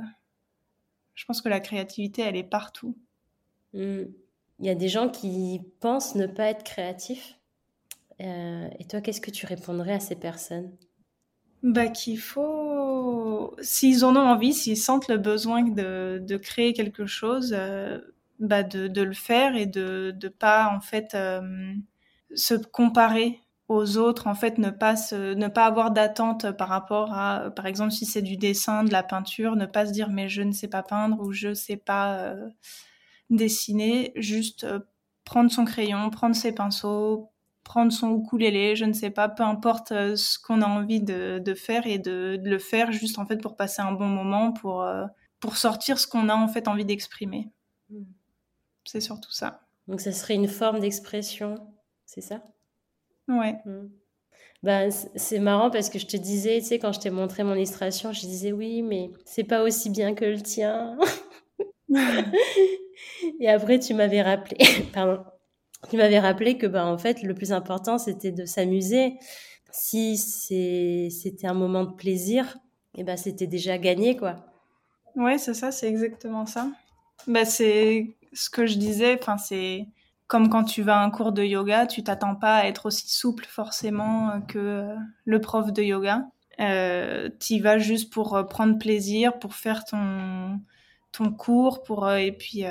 [1.14, 2.98] je pense que la créativité, elle est partout.
[3.74, 4.06] Hmm.
[4.60, 7.36] Il y a des gens qui pensent ne pas être créatifs.
[8.20, 10.72] et toi, qu'est-ce que tu répondrais à ces personnes?
[11.62, 17.56] Bah, qu'il faut, s'ils en ont envie, s'ils sentent le besoin de, créer quelque chose,
[18.40, 21.74] bah, de, le faire et de ne pas en fait euh,
[22.34, 27.52] se comparer aux autres, en fait ne pas ne pas avoir d'attente par rapport à,
[27.52, 30.42] par exemple si c'est du dessin, de la peinture, ne pas se dire mais je
[30.42, 32.50] ne sais pas peindre ou je sais pas euh,
[33.30, 34.66] dessiner, juste
[35.24, 37.30] prendre son crayon, prendre ses pinceaux,
[37.64, 41.86] prendre son ukulélé, je ne sais pas, peu importe ce qu'on a envie de, faire
[41.86, 44.88] et de, le faire juste en fait pour passer un bon moment, pour,
[45.40, 47.50] pour sortir ce qu'on a en fait envie d'exprimer.
[47.90, 48.04] Hmm.
[48.86, 49.62] C'est surtout ça.
[49.88, 51.56] Donc ça serait une forme d'expression,
[52.06, 52.44] c'est ça?
[53.28, 53.56] Ouais.
[53.66, 53.90] Hmm.
[54.62, 57.56] Ben, c'est marrant parce que je te disais, tu sais, quand je t'ai montré mon
[57.56, 60.98] illustration, je disais oui, mais c'est pas aussi bien que le tien.
[63.40, 64.58] Et après, tu m'avais rappelé,
[64.94, 65.24] pardon,
[65.90, 69.14] tu m'avais rappelé que, ben, en fait, le plus important, c'était de s'amuser.
[69.72, 72.58] Si c'était un moment de plaisir,
[72.96, 74.38] et ben, c'était déjà gagné, quoi.
[75.16, 76.68] Ouais, c'est ça, c'est exactement ça.
[77.28, 79.88] Ben, c'est ce que je disais, enfin, c'est
[80.28, 83.10] comme quand tu vas à un cours de yoga, tu t'attends pas à être aussi
[83.10, 86.28] souple forcément que le prof de yoga.
[86.60, 90.60] Euh, tu y vas juste pour euh, prendre plaisir, pour faire ton,
[91.12, 92.64] ton cours, pour et puis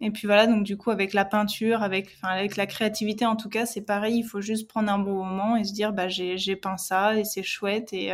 [0.00, 0.46] et puis voilà.
[0.46, 4.18] Donc du coup, avec la peinture, avec avec la créativité en tout cas, c'est pareil.
[4.18, 7.24] Il faut juste prendre un bon moment et se dire bah j'ai peint ça et
[7.24, 8.12] c'est chouette et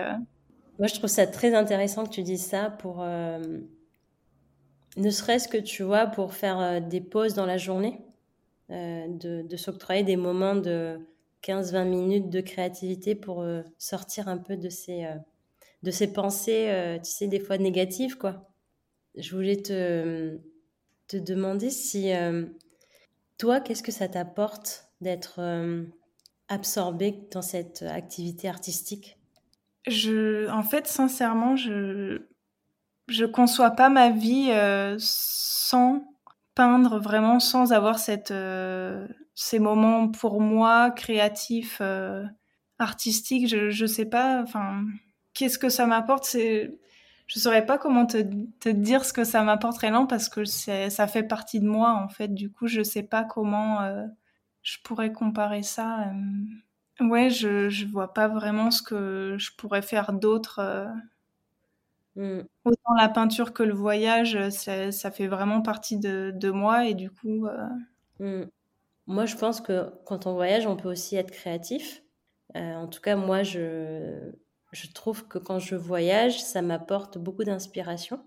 [0.79, 3.05] moi je trouve ça très intéressant que tu dises ça pour
[4.97, 8.07] ne serait-ce que tu vois pour faire des pauses dans la journée
[8.73, 10.99] euh, de, s'octroyer des moments de
[11.45, 15.15] 15-20 minutes de créativité pour euh, sortir un peu de euh,
[15.85, 18.49] de ces pensées, tu sais, des fois négatives, quoi.
[19.17, 20.39] Je voulais te,
[21.09, 22.11] te demander si
[23.39, 25.41] toi, qu'est-ce que ça t'apporte d'être
[26.49, 29.19] absorbé dans cette activité artistique?
[29.87, 32.23] Je, En fait, sincèrement, je
[33.09, 34.51] je conçois pas ma vie
[34.99, 36.17] sans
[36.57, 42.25] peindre vraiment sans avoir cette, euh, ces moments pour moi créatifs, euh,
[42.79, 43.47] artistiques.
[43.49, 44.85] Je, je sais pas, enfin,
[45.35, 46.25] qu'est-ce que ça m'apporte?
[46.25, 46.79] C'est,
[47.27, 48.23] je saurais pas comment te,
[48.61, 52.09] te dire ce que ça m'apporte réellement parce que ça fait partie de moi en
[52.09, 52.29] fait.
[52.29, 54.05] Du coup, je sais pas comment euh,
[54.63, 56.13] je pourrais comparer ça.
[57.01, 60.61] Ouais, je, je vois pas vraiment ce que je pourrais faire d'autre
[62.17, 62.41] Mm.
[62.65, 67.11] Autant la peinture que le voyage, euh, ça, fait vraiment partie de, moi et du
[67.11, 67.47] coup.
[67.47, 68.51] Euh, mm.
[69.07, 72.03] Moi, je pense que quand on voyage, on peut aussi être créatif.
[72.57, 74.33] Euh, en tout cas, moi, je,
[74.73, 78.21] je trouve que quand je voyage, ça m'apporte beaucoup d'inspiration.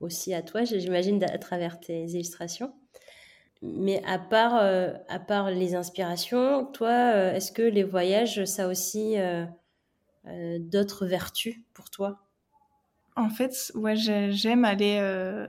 [0.00, 2.74] Aussi à toi, j'imagine, à travers tes illustrations.
[3.62, 9.16] Mais à part, à part les inspirations, toi, est-ce que les voyages, ça a aussi
[10.24, 12.24] d'autres vertus pour toi?
[13.16, 15.46] En fait, ouais, j'aime aller euh,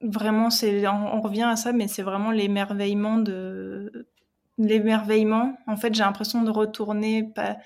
[0.00, 0.50] vraiment.
[0.50, 4.08] C'est, on, revient à ça, mais c'est vraiment l'émerveillement de
[4.58, 5.56] l'émerveillement.
[5.66, 7.58] En fait, j'ai l'impression de retourner pas,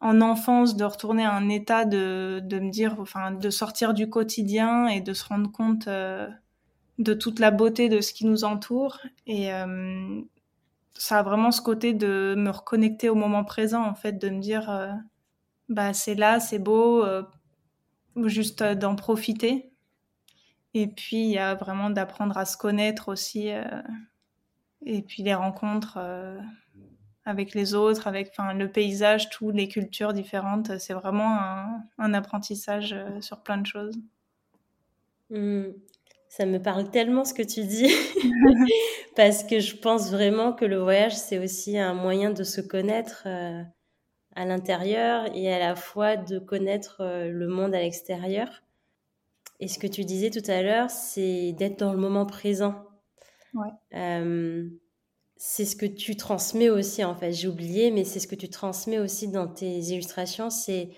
[0.00, 4.10] en enfance, de retourner à un état de, de me dire, enfin, de sortir du
[4.10, 6.28] quotidien et de se rendre compte euh,
[6.98, 8.98] de toute la beauté de ce qui nous entoure.
[9.26, 10.20] Et euh,
[10.94, 14.40] ça a vraiment ce côté de me reconnecter au moment présent, en fait, de me
[14.40, 14.96] dire,
[15.68, 17.04] bah, c'est là, c'est beau
[18.24, 19.70] juste euh, d'en profiter.
[20.74, 23.52] Et puis, il y a vraiment d'apprendre à se connaître aussi.
[23.52, 23.64] Euh,
[24.84, 26.38] et puis, les rencontres euh,
[27.26, 30.78] avec les autres, avec le paysage, toutes les cultures différentes.
[30.78, 31.38] C'est vraiment
[31.98, 33.98] un, apprentissage sur plein de choses.
[35.30, 35.64] Mmh.
[36.28, 37.90] Ça me parle tellement ce que tu dis,
[39.16, 43.26] parce que je pense vraiment que le voyage, c'est aussi un moyen de se connaître
[44.36, 48.62] à l'intérieur et à la fois de connaître euh, le monde à l'extérieur.
[49.58, 52.74] Et ce que tu disais tout à l'heure, c'est d'être dans le moment présent.
[53.54, 53.70] Ouais.
[55.36, 57.32] C'est ce que tu transmets aussi, en fait.
[57.32, 60.50] J'ai oublié, mais c'est ce que tu transmets aussi dans tes illustrations.
[60.50, 60.90] C'est,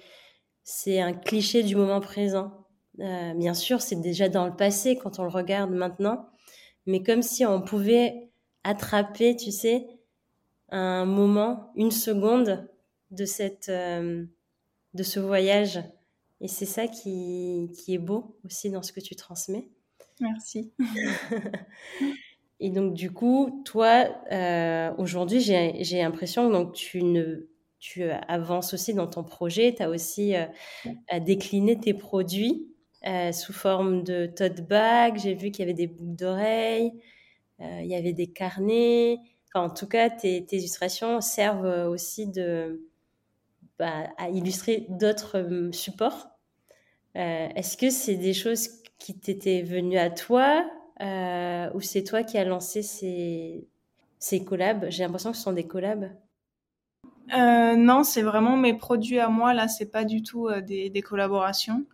[0.63, 2.67] c'est un cliché du moment présent.
[3.01, 6.29] Euh, bien sûr, c'est déjà dans le passé quand on le regarde maintenant,
[6.87, 8.31] mais comme si on pouvait
[8.65, 9.87] attraper, tu sais,
[10.71, 12.69] un moment, une seconde
[13.11, 14.25] de, cette, euh,
[14.95, 15.81] de ce voyage.
[16.41, 19.69] Et c'est ça qui, qui est beau aussi dans ce que tu transmets.
[20.21, 20.73] Merci.
[22.61, 27.49] Et donc, du coup, toi, euh, aujourd'hui, j'ai l'impression que tu, ne,
[27.79, 29.75] tu avances aussi dans ton projet.
[29.75, 30.47] Tu as aussi euh,
[31.21, 32.67] décliné tes produits
[33.33, 35.19] sous forme de tote bag.
[35.19, 36.93] J'ai vu qu'il y avait des boucles d'oreilles,
[37.61, 39.19] il y avait des carnets.
[39.55, 42.89] en tout cas, tes, tes illustrations servent aussi de,
[43.79, 46.31] bah, à illustrer d'autres euh, supports.
[47.17, 50.69] Euh, est-ce que c'est des choses qui t'étaient venues à toi
[51.01, 53.67] euh, ou c'est toi qui as lancé ces,
[54.19, 54.87] ces collabs?
[54.91, 56.11] J'ai l'impression que ce sont des collabs.
[57.31, 59.55] non, c'est vraiment mes produits à moi.
[59.55, 61.85] Là, c'est pas du tout des, des, collaborations.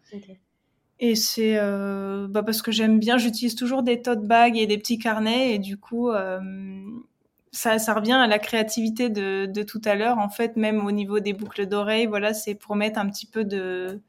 [1.01, 4.79] Et c'est euh, bah parce que j'aime bien, j'utilise toujours des tote bags et des
[4.79, 6.41] petits carnets et du coup, euh,
[7.51, 10.19] ça, ça revient à la créativité de, de tout à l'heure.
[10.19, 13.45] En fait, même au niveau des boucles d'oreilles, voilà, c'est pour mettre un petit peu
[13.45, 14.01] de,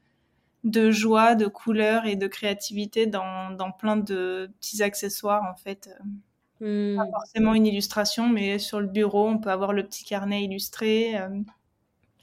[0.66, 5.88] de joie, de couleur et de créativité dans, dans plein de petits accessoires en fait.
[6.60, 6.96] Hmm.
[6.96, 11.18] Pas forcément une illustration, mais sur le bureau, on peut avoir le petit carnet illustré,
[11.18, 11.28] euh,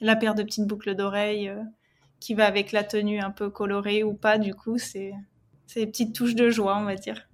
[0.00, 1.52] la paire de petites boucles d'oreilles
[2.20, 4.38] qui va avec la tenue un peu colorée ou pas.
[4.38, 5.12] Du coup, c'est
[5.74, 7.28] des petites touches de joie, on va dire.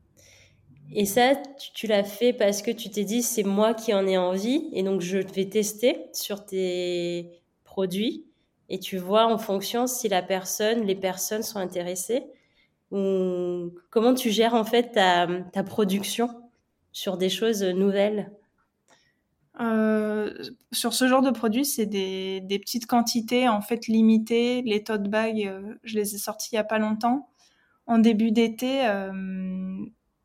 [0.92, 1.34] Et ça,
[1.74, 4.82] tu, l'as fait parce que tu t'es dit, c'est moi qui en ai envie, et
[4.82, 7.30] donc je vais tester sur tes
[7.64, 8.26] produits,
[8.70, 12.24] et tu vois en fonction si la personne, les personnes sont intéressées,
[12.92, 16.30] ou comment tu gères en fait ta, production
[16.92, 18.32] sur des choses nouvelles?
[19.60, 20.32] Euh,
[20.72, 24.62] sur ce genre de produit, c'est des, petites quantités en fait limitées.
[24.62, 27.28] Les tote bags, euh, je les ai sortis il y a pas longtemps,
[27.86, 29.12] en début d'été, euh,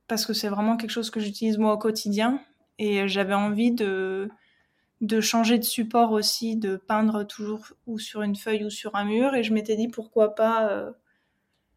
[0.07, 2.39] parce que c'est vraiment quelque chose que j'utilise moi au quotidien.
[2.77, 4.29] Et j'avais envie de,
[5.01, 9.05] de changer de support aussi, de peindre toujours ou sur une feuille ou sur un
[9.05, 9.35] mur.
[9.35, 10.93] Et je m'étais dit pourquoi pas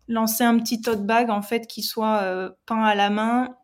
[0.07, 3.57] lancer un petit tote bag en fait qui soit peint à la main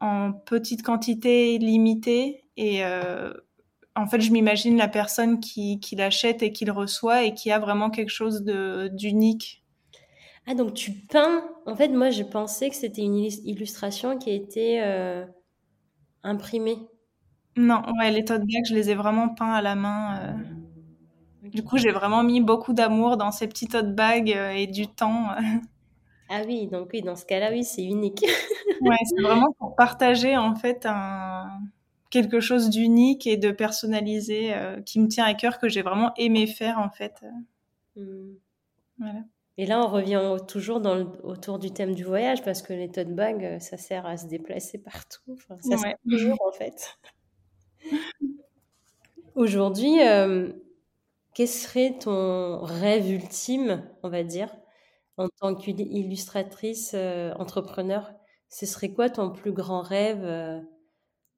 [0.00, 3.32] en petite quantité limitée et euh,
[3.94, 7.58] en fait, je m'imagine la personne qui, l'achète et qui le reçoit et qui a
[7.58, 9.62] vraiment quelque chose d'unique.
[10.46, 11.44] Ah, donc tu peins.
[11.66, 15.24] En fait, moi, je pensais que c'était une illustration qui a été euh,
[16.22, 16.78] imprimée.
[17.56, 20.18] Non, ouais, les tote bags, je les ai vraiment peints à la main.
[20.18, 21.48] Euh.
[21.48, 25.28] Du coup, j'ai vraiment mis beaucoup d'amour dans ces petits tote bags et du temps.
[26.34, 28.22] Ah oui, donc oui, dans ce cas-là, oui, c'est unique.
[28.80, 31.60] ouais, c'est vraiment pour partager en fait un,
[32.12, 36.12] quelque chose d'unique et de personnalisé euh, qui me tient à cœur, que j'ai vraiment
[36.16, 37.22] aimé faire en fait.
[37.96, 38.34] Hmm.
[38.98, 39.20] Voilà.
[39.58, 43.14] Et là, on revient toujours dans autour du thème du voyage parce que les tote
[43.14, 45.36] bags, euh, ça sert à se déplacer partout.
[45.60, 46.98] ça sert toujours en fait.
[49.34, 50.52] Aujourd'hui, euh,
[51.34, 54.50] quel serait ton rêve ultime, on va dire,
[55.18, 56.94] en tant qu'illustratrice
[57.36, 58.12] entrepreneur?
[58.48, 60.26] Ce serait quoi ton plus grand rêve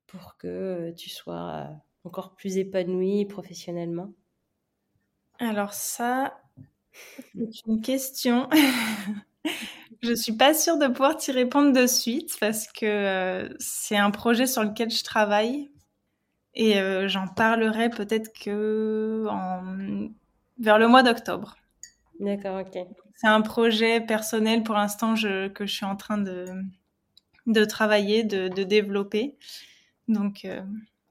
[0.07, 1.68] pour que tu sois
[2.05, 4.12] encore plus épanouie professionnellement?
[5.38, 6.36] Alors ça,
[7.34, 8.49] c'est une question.
[10.03, 14.11] je ne suis pas sûre de pouvoir t'y répondre de suite parce que c'est un
[14.11, 15.70] projet sur lequel je travaille
[16.55, 16.74] et
[17.09, 19.26] j'en parlerai peut-être que
[20.59, 21.57] vers le mois d'octobre.
[22.20, 22.78] D'accord, ok.
[23.16, 26.46] C'est un projet personnel pour l'instant que je suis en train de,
[27.46, 29.36] de travailler, de, de développer.
[30.09, 30.62] Donc euh,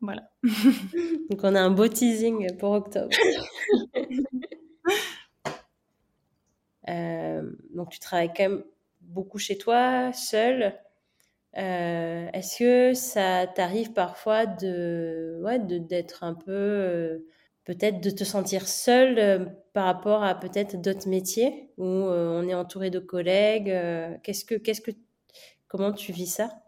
[0.01, 0.29] voilà.
[1.29, 3.15] Donc on a un beau teasing pour octobre.
[6.89, 8.63] Euh, donc tu travailles quand même
[8.99, 10.77] beaucoup chez toi, seul.
[11.57, 17.25] Euh, est-ce que ça t'arrive parfois de, ouais, d'être un peu,
[17.65, 22.89] peut-être de te sentir seul par rapport à peut-être d'autres métiers où on est entouré
[22.89, 23.71] de collègues.
[24.23, 24.91] qu'est-ce que, qu'est-ce que,
[25.67, 26.63] comment tu vis ça?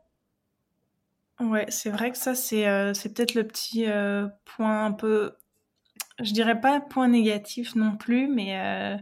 [1.40, 5.34] Ouais, c'est vrai que ça, c'est euh, peut-être le petit euh, point un peu,
[6.22, 8.98] je dirais pas point négatif non plus, mais euh,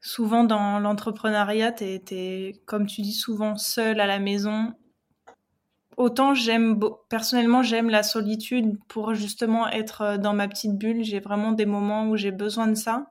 [0.00, 4.74] souvent dans l'entrepreneuriat, tu es, comme tu dis, souvent seul à la maison.
[5.96, 11.04] Autant j'aime, personnellement, j'aime la solitude pour justement être dans ma petite bulle.
[11.04, 13.10] J'ai vraiment des moments où j'ai besoin de ça.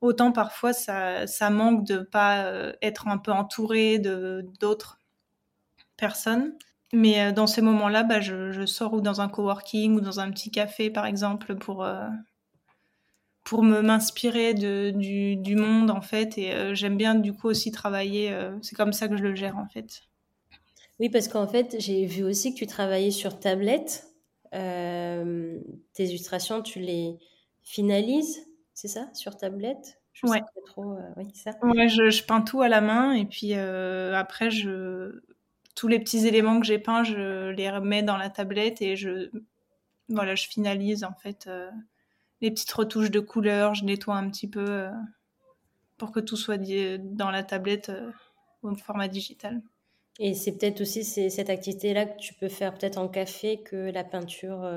[0.00, 2.46] Autant parfois, ça, ça manque de pas
[2.80, 4.98] être un peu entouré de d'autres
[5.96, 6.54] personnes.
[6.92, 10.30] Mais euh, dans ces moments-là, bah, je, sors ou dans un coworking ou dans un
[10.30, 12.08] petit café, par exemple, pour, euh,
[13.44, 16.36] pour me m'inspirer du, du, monde, en fait.
[16.38, 18.36] Et euh, j'aime bien, du coup, aussi travailler.
[18.62, 20.02] c'est comme ça que je le gère, en fait.
[21.00, 24.06] Oui, parce qu'en fait, j'ai vu aussi que tu travaillais sur tablette.
[24.52, 25.58] tes
[25.98, 27.18] illustrations, tu les
[27.62, 29.98] finalises, c'est ça, sur tablette?
[30.12, 30.42] Je ouais.
[30.66, 31.52] trop, oui, ça.
[31.62, 35.22] Ouais, je, je, peins tout à la main et puis après, je,
[35.74, 39.30] tous les petits éléments que j'ai peints, je les remets dans la tablette et je,
[40.10, 41.70] voilà, je finalise en fait euh,
[42.40, 44.90] les petites retouches de couleurs, je nettoie un petit peu euh,
[45.96, 46.58] pour que tout soit
[46.98, 48.10] dans la tablette euh,
[48.62, 49.62] au format digital.
[50.20, 54.04] Et c'est peut-être aussi cette activité-là que tu peux faire peut-être en café que la
[54.04, 54.70] peinture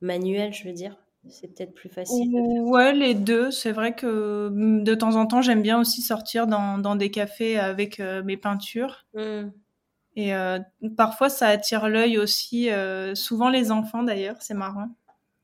[0.00, 0.96] manuelle, je veux dire.
[1.28, 2.30] C'est peut-être plus facile.
[2.60, 3.50] Ouais, les deux.
[3.50, 7.10] C'est vrai que mm, de temps en temps, j'aime bien aussi sortir dans, dans des
[7.10, 9.06] cafés avec mes peintures.
[9.14, 9.48] Mmh.
[10.16, 10.58] Et euh,
[10.96, 14.88] parfois, ça attire l'œil aussi, euh, souvent les enfants d'ailleurs, c'est marrant.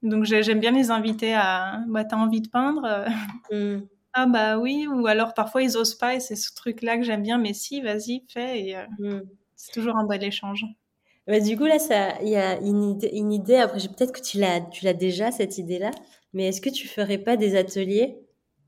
[0.03, 3.07] Donc j'aime bien les inviter à, bah, t'as envie de peindre
[3.53, 3.83] mmh.
[4.15, 7.23] Ah bah oui, ou alors parfois ils osent pas et c'est ce truc-là que j'aime
[7.23, 8.61] bien, mais si, vas-y, fais.
[8.61, 9.23] Et, euh, mm.
[9.57, 10.65] C'est toujours un bel échange.
[11.29, 11.77] Bah, du coup, là,
[12.23, 15.31] il y a une idée, une idée après, peut-être que tu l'as, tu l'as déjà,
[15.31, 15.93] cette idée-là,
[16.33, 18.19] mais est-ce que tu ferais pas des ateliers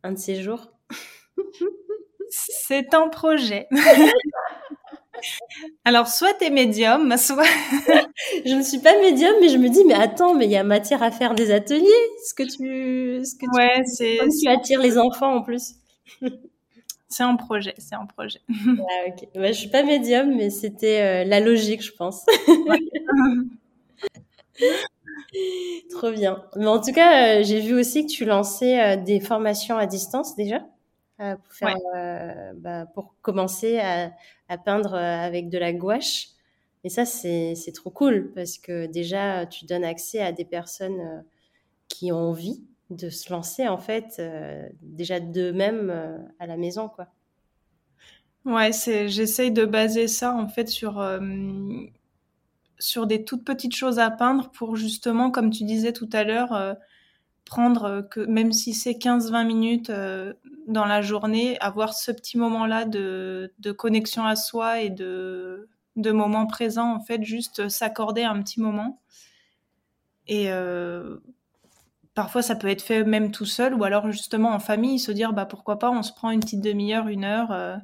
[0.04, 0.72] un de ces jours?
[2.30, 3.68] C'est un projet.
[5.84, 7.44] Alors, soit tu es médium, soit.
[8.46, 10.64] je ne suis pas médium, mais je me dis, mais attends, mais il y a
[10.64, 11.86] matière à faire des ateliers.
[12.26, 13.24] Ce que tu.
[13.24, 14.18] Ce que ouais, c'est.
[14.42, 15.74] tu attires les enfants en plus?
[17.08, 18.40] c'est un projet, c'est un projet.
[18.66, 19.28] Ah, ok.
[19.34, 22.24] Bah, je suis pas médium, mais c'était euh, la logique, je pense.
[25.90, 26.44] Trop bien.
[26.56, 29.86] Mais en tout cas, euh, j'ai vu aussi que tu lançais euh, des formations à
[29.86, 30.60] distance déjà?
[31.20, 34.12] Euh, pour, faire, euh, bah, pour commencer à,
[34.48, 36.30] à, peindre euh, avec de la gouache.
[36.82, 41.24] Et ça, c'est trop cool parce que déjà, tu donnes accès à des personnes
[41.88, 44.20] qui ont envie de se lancer, en fait,
[44.82, 47.06] déjà d'eux-mêmes à la maison, quoi.
[48.44, 51.02] Ouais, j'essaye de baser ça, en fait, sur,
[52.78, 56.76] sur des toutes petites choses à peindre pour justement, comme tu disais tout à l'heure,
[57.44, 60.32] prendre euh, que même si c'est 15-20 minutes euh,
[60.66, 66.94] dans la journée, avoir ce petit moment-là de, connexion à soi et de, moment présent,
[66.94, 69.00] en fait, juste s'accorder un petit moment.
[70.26, 71.18] Et euh,
[72.14, 75.34] parfois, ça peut être fait même tout seul ou alors justement en famille, se dire
[75.34, 77.80] bah pourquoi pas, on se prend une petite demi-heure, une heure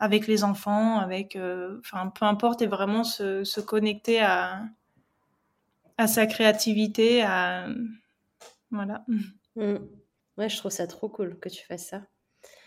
[0.00, 1.38] avec les enfants, avec,
[1.78, 4.64] enfin peu importe, et vraiment se, se connecter à,
[5.96, 7.68] à sa créativité, à
[8.70, 9.04] voilà.
[9.56, 9.76] Mmh.
[10.38, 12.02] Ouais, je trouve ça trop cool que tu fasses ça.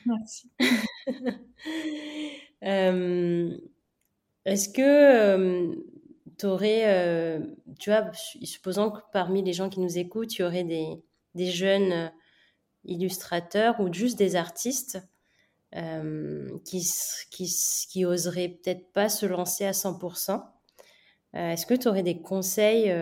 [0.06, 0.52] Merci.
[4.46, 5.76] Est-ce que
[6.38, 7.40] tu aurais,
[7.80, 11.02] tu vois, supposons que parmi les gens qui nous écoutent, tu aurais des,
[11.36, 12.12] des jeunes
[12.86, 15.02] illustrateurs ou juste des artistes
[15.72, 16.92] qui,
[17.32, 17.56] qui,
[17.90, 20.44] qui oseraient peut-être pas se lancer à 100%.
[21.34, 22.94] Est-ce que tu aurais des conseils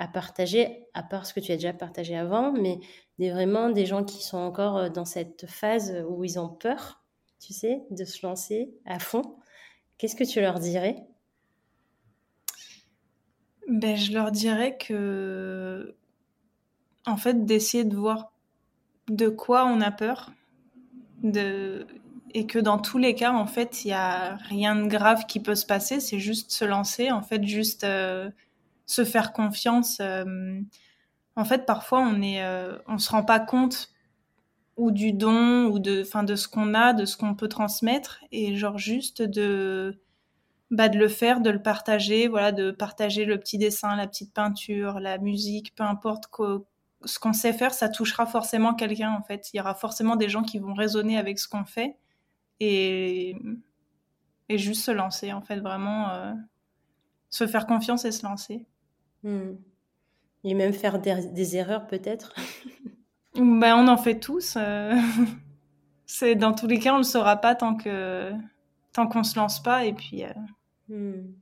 [0.00, 2.80] à partager, à part ce que tu as déjà partagé avant, mais
[3.18, 7.02] des, vraiment des gens qui sont encore euh, dans cette phase où ils ont peur,
[7.38, 9.36] tu sais, de se lancer à fond.
[9.98, 11.04] Qu'est-ce que tu leur dirais?
[13.68, 15.94] Ben, Je leur dirais que,
[17.04, 18.32] en fait, d'essayer de voir
[19.10, 20.32] de quoi on a peur,
[21.22, 21.86] de...
[22.32, 25.40] et que dans tous les cas, en fait, il n'y a rien de grave qui
[25.40, 27.84] peut se passer, c'est juste se lancer, en fait, juste...
[27.84, 28.30] Euh,
[28.90, 29.98] se faire confiance.
[30.00, 30.60] Euh,
[31.36, 33.90] en fait, parfois, on est, euh, on se rend pas compte
[34.76, 38.20] ou du don ou de, fin, de ce qu'on a, de ce qu'on peut transmettre,
[38.32, 40.00] et genre juste de,
[40.70, 44.32] bah, de le faire, de le partager, voilà, de partager le petit dessin, la petite
[44.34, 46.24] peinture, la musique, peu importe
[47.04, 49.50] ce qu'on sait faire, ça touchera forcément quelqu'un en fait.
[49.52, 51.96] Il y aura forcément des gens qui vont résonner avec ce qu'on fait
[52.58, 53.36] et,
[54.48, 56.32] et juste se lancer en fait, vraiment euh,
[57.30, 58.66] se faire confiance et se lancer.
[59.22, 59.56] Hmm.
[60.44, 62.34] Et même faire des, erreurs peut-être?
[63.34, 64.54] ben, on en fait tous.
[64.56, 64.94] Euh.
[66.06, 68.32] C'est dans tous les cas, on le saura pas tant que
[68.92, 69.84] tant qu'on se lance pas.
[69.84, 70.24] Et puis.
[70.24, 70.32] Euh...
[70.88, 71.34] Hmm.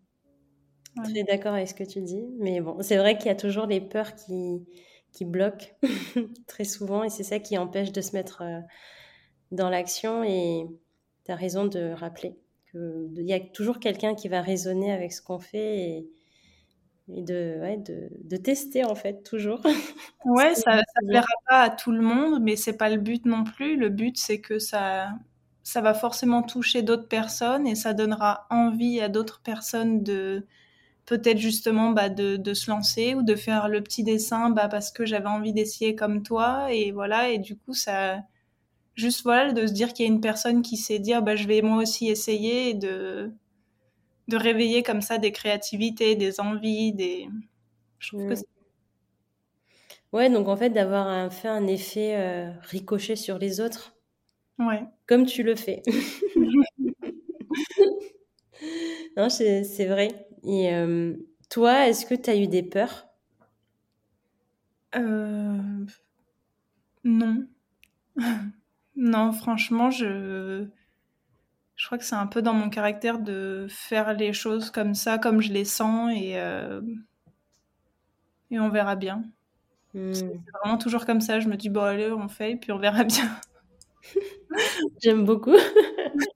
[1.04, 2.26] Très d'accord avec ce que tu dis.
[2.38, 4.66] Mais bon, c'est vrai qu'il y a toujours les peurs qui,
[5.12, 5.66] qui bloquent
[6.48, 8.60] très souvent et c'est ça qui empêche de se mettre euh,
[9.52, 10.24] dans l'action.
[10.24, 10.66] Et
[11.24, 12.36] tu as raison de rappeler
[12.72, 16.10] qu'il y a toujours quelqu'un qui va raisonner avec ce qu'on fait et,
[17.14, 19.60] et de, ouais, de, de, tester en fait toujours.
[20.24, 23.44] Ouais, ça ne plaira pas à tout le monde, mais c'est pas le but non
[23.44, 23.76] plus.
[23.76, 25.10] Le but c'est que ça,
[25.62, 30.46] ça va forcément toucher d'autres personnes et ça donnera envie à d'autres personnes de
[31.06, 34.90] peut-être justement bah, de, de, se lancer ou de faire le petit dessin bah, parce
[34.90, 38.18] que j'avais envie d'essayer comme toi et voilà et du coup ça
[38.94, 41.46] juste voilà de se dire qu'il y a une personne qui sait dire bah, je
[41.48, 43.32] vais moi aussi essayer et de
[44.28, 47.28] de réveiller comme ça des créativités, des envies, des.
[47.98, 48.42] Je trouve que mm.
[50.12, 53.94] Ouais, donc en fait, d'avoir fait un effet euh, ricochet sur les autres.
[54.58, 54.82] Ouais.
[55.06, 55.82] Comme tu le fais.
[59.16, 60.08] non, c'est vrai.
[60.44, 61.14] Et euh,
[61.50, 63.06] toi, est-ce que tu as eu des peurs?
[64.96, 65.84] Euh...
[67.04, 67.46] Non.
[68.96, 70.66] non, franchement, je
[71.78, 75.16] je crois que c'est un peu dans mon caractère de faire les choses comme ça,
[75.16, 76.80] comme je les sens, et, euh,
[78.50, 79.22] et on verra bien.
[79.94, 80.12] Hmm.
[80.12, 81.40] C'est vraiment toujours comme ça.
[81.40, 83.30] Je me dis, bon, allez, on fait, et puis on verra bien.
[85.02, 85.56] J'aime beaucoup.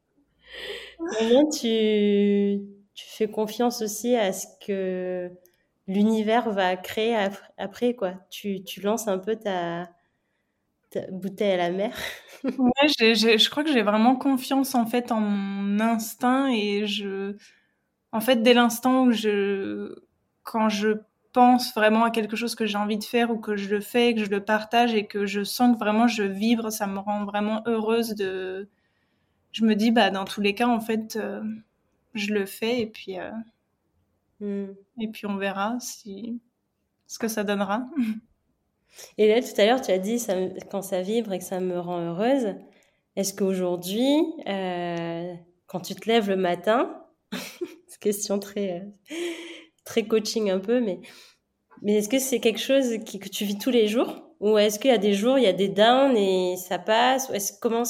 [1.52, 2.60] Tu,
[2.94, 5.30] tu fais confiance aussi à ce que
[5.86, 7.16] l'univers va créer
[7.58, 8.14] après, quoi?
[8.30, 9.90] Tu, tu lances un peu ta,
[11.10, 11.96] bouteille à la mer.
[12.44, 17.36] ouais, je crois que j'ai vraiment confiance en fait en mon instinct et je,
[18.12, 19.94] en fait, dès l'instant où je,
[20.42, 20.98] quand je
[21.32, 24.14] pense vraiment à quelque chose que j'ai envie de faire ou que je le fais,
[24.14, 27.24] que je le partage et que je sens que vraiment je vibre, ça me rend
[27.24, 28.68] vraiment heureuse de.
[29.52, 31.42] Je me dis, bah, dans tous les cas, en fait, euh,
[32.14, 33.30] je le fais et puis, euh,
[34.40, 34.72] hmm.
[35.00, 36.40] et puis on verra si
[37.06, 37.86] ce que ça donnera.
[39.18, 40.24] Et là, tout à l'heure, tu as dit
[40.70, 42.54] quand ça vibre et que ça me rend heureuse.
[43.16, 44.16] Est-ce qu'aujourd'hui,
[44.48, 45.34] euh,
[45.66, 47.04] quand tu te lèves le matin,
[47.86, 48.88] c'est question très,
[49.84, 51.00] très coaching un peu, mais,
[51.82, 54.30] mais est-ce que c'est quelque chose que tu vis tous les jours?
[54.40, 57.28] Ou est-ce qu'il y a des jours, il y a des downs et ça passe?
[57.28, 57.84] Ou est-ce comment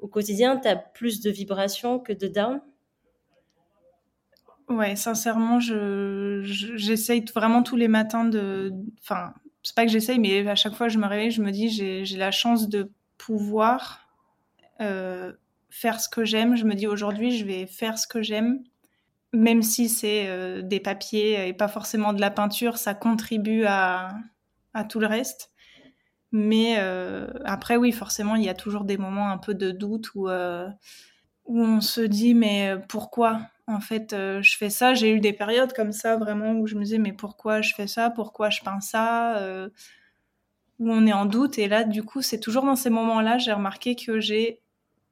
[0.00, 2.60] au quotidien, tu as plus de vibrations que de downs?
[4.68, 8.72] Ouais, sincèrement, je, j'essaye vraiment tous les matins de.
[9.00, 9.34] Enfin,
[9.64, 11.70] c'est pas que j'essaye, mais à chaque fois que je me réveille, je me dis
[11.70, 14.06] j'ai, la chance de pouvoir
[14.80, 15.32] euh,
[15.70, 16.54] faire ce que j'aime.
[16.54, 18.62] Je me dis aujourd'hui, je vais faire ce que j'aime
[19.32, 24.14] même si c'est euh, des papiers et pas forcément de la peinture, ça contribue à,
[24.88, 25.50] tout le reste.
[26.30, 30.14] Mais euh, après, oui, forcément, il y a toujours des moments un peu de doute
[30.14, 33.40] où, où on se dit, mais pourquoi?
[33.66, 34.94] En fait je fais ça.
[34.94, 37.86] J'ai eu des périodes comme ça, vraiment, où je me disais, mais pourquoi je fais
[37.86, 38.10] ça?
[38.10, 39.68] Pourquoi je peins ça?
[40.80, 41.58] Où on est en doute.
[41.58, 44.60] Et là, du coup, c'est toujours dans ces moments-là, j'ai remarqué que j'ai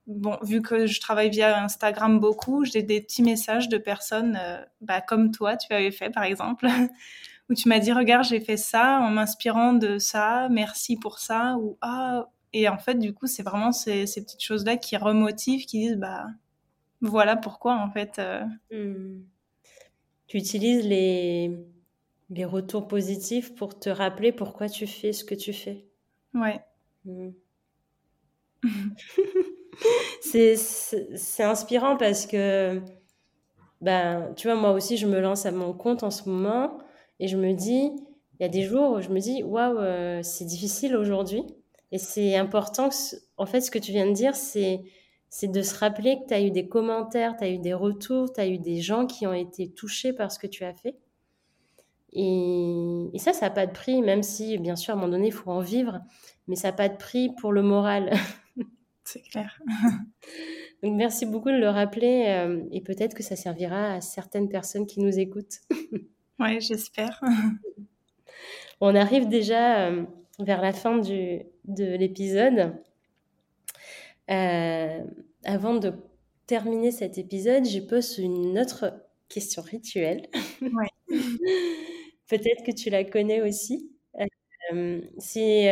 [0.07, 4.63] bon, vu que je travaille via Instagram beaucoup, j'ai des petits messages de personnes euh,
[4.81, 6.67] bah, comme toi, tu avais fait par exemple,
[7.51, 11.57] où tu m'as dit regarde j'ai fait ça en m'inspirant de ça, merci pour ça
[11.59, 12.29] ou ah.
[12.55, 15.81] Et en fait du coup c'est vraiment ces, ces petites choses là qui remotivent, qui
[15.81, 16.27] disent bah
[17.03, 18.19] voilà pourquoi en fait.
[18.19, 18.43] Euh.
[18.71, 19.23] Hmm.
[20.27, 21.51] Tu utilises les
[22.31, 25.85] les retours positifs pour te rappeler pourquoi tu fais ce que tu fais.
[26.35, 26.61] Ouais.
[27.05, 27.31] Hmm.
[30.23, 32.81] c'est inspirant parce que,
[33.81, 36.79] ben, tu vois, moi aussi, je me lance à mon compte en ce moment
[37.21, 37.91] et je me dis,
[38.39, 41.45] il y a des jours où je me dis, waouh, euh, c'est difficile aujourd'hui.
[41.91, 42.95] Et c'est important, que,
[43.37, 44.83] en fait, ce que tu viens de dire, c'est
[45.35, 48.31] c'est de se rappeler que tu as eu des commentaires, tu as eu des retours,
[48.35, 50.95] tu as eu des gens qui ont été touchés par ce que tu as fait.
[52.13, 55.11] Et, et ça, ça n'a pas de prix, même si, bien sûr, à un moment
[55.11, 56.01] donné, il faut en vivre,
[56.49, 58.13] mais ça n'a pas de prix pour le moral.
[59.05, 59.59] C'est clair.
[60.83, 64.87] Donc, merci beaucoup de le rappeler euh, et peut-être que ça servira à certaines personnes
[64.87, 65.61] qui nous écoutent.
[66.41, 67.23] oui, j'espère.
[68.83, 70.05] On arrive déjà euh,
[70.41, 72.75] vers la fin du, de l'épisode.
[74.33, 75.05] Euh,
[75.45, 75.93] avant de
[76.47, 78.95] terminer cet épisode, je pose une autre
[79.29, 80.29] question rituelle.
[82.29, 83.91] Peut-être que tu la connais aussi.
[85.19, 85.69] c'est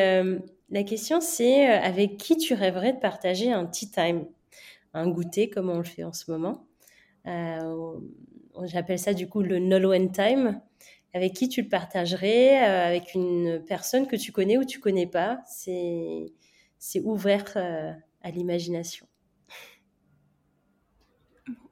[0.70, 4.26] la question, c'est euh, avec qui tu rêverais de partager un tea time,
[4.94, 6.64] un goûter comme on le fait en ce moment.
[7.26, 7.98] Euh,
[8.64, 10.60] j'appelle ça du coup le Nolwenn time.
[11.12, 15.08] Avec qui tu le partagerais euh, Avec une personne que tu connais ou tu connais
[15.08, 15.40] pas?
[15.46, 16.26] C'est
[16.78, 17.44] c'est ouvert
[18.22, 19.06] à l'imagination.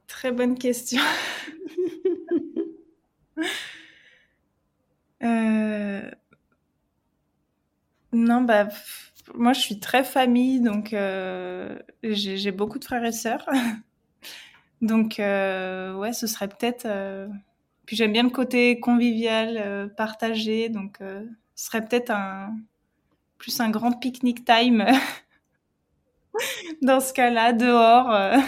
[0.07, 1.01] Très bonne question.
[5.23, 6.11] euh,
[8.11, 8.69] non, bah,
[9.35, 13.47] moi, je suis très famille, donc euh, j'ai beaucoup de frères et sœurs.
[14.81, 16.87] donc, euh, ouais, ce serait peut-être.
[17.85, 22.55] Puis j'aime bien le côté convivial, partagé, donc ce serait peut-être un
[23.37, 24.85] plus un grand pique-nique time
[26.81, 28.41] dans ce cas-là, dehors.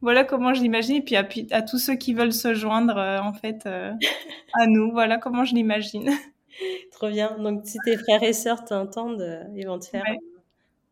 [0.00, 0.96] voilà comment je l'imagine.
[0.96, 5.18] Et puis à, à, tous ceux qui veulent se joindre, en fait, à nous, voilà
[5.18, 6.10] comment je l'imagine.
[6.92, 7.36] Trop bien.
[7.38, 10.04] Donc, si tes frères et sœurs t'entendent, euh, ils vont te faire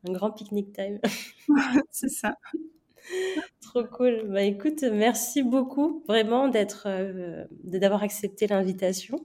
[0.07, 0.99] un, grand pique-nique time.
[1.91, 2.37] c'est ça.
[3.61, 4.25] Trop cool.
[4.29, 9.25] Bah écoute, merci beaucoup vraiment d'être, euh, d'avoir accepté l'invitation.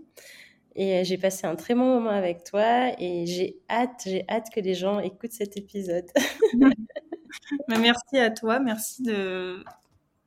[0.76, 4.48] Et euh, j'ai passé un très bon moment avec toi et j'ai hâte, j'ai hâte
[4.54, 6.06] que les gens écoutent cet épisode.
[7.68, 9.64] Merci à toi, merci de,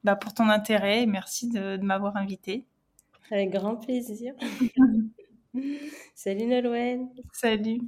[0.05, 2.65] bah, pour ton intérêt et merci de, de m'avoir invité.
[3.31, 4.35] Avec grand plaisir.
[6.15, 7.09] Salut Nolwenn.
[7.33, 7.81] Salut.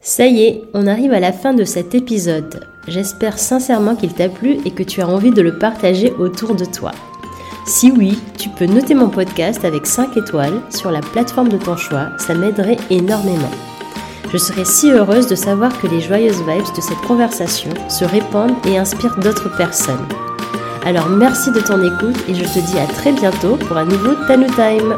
[0.00, 2.66] Ça y est, on arrive à la fin de cet épisode.
[2.88, 6.64] J'espère sincèrement qu'il t'a plu et que tu as envie de le partager autour de
[6.64, 6.92] toi.
[7.70, 11.76] Si oui, tu peux noter mon podcast avec 5 étoiles sur la plateforme de ton
[11.76, 13.50] choix, ça m'aiderait énormément.
[14.32, 18.56] Je serais si heureuse de savoir que les joyeuses vibes de cette conversation se répandent
[18.66, 20.04] et inspirent d'autres personnes.
[20.84, 24.14] Alors merci de ton écoute et je te dis à très bientôt pour un nouveau
[24.26, 24.96] Tanu Time.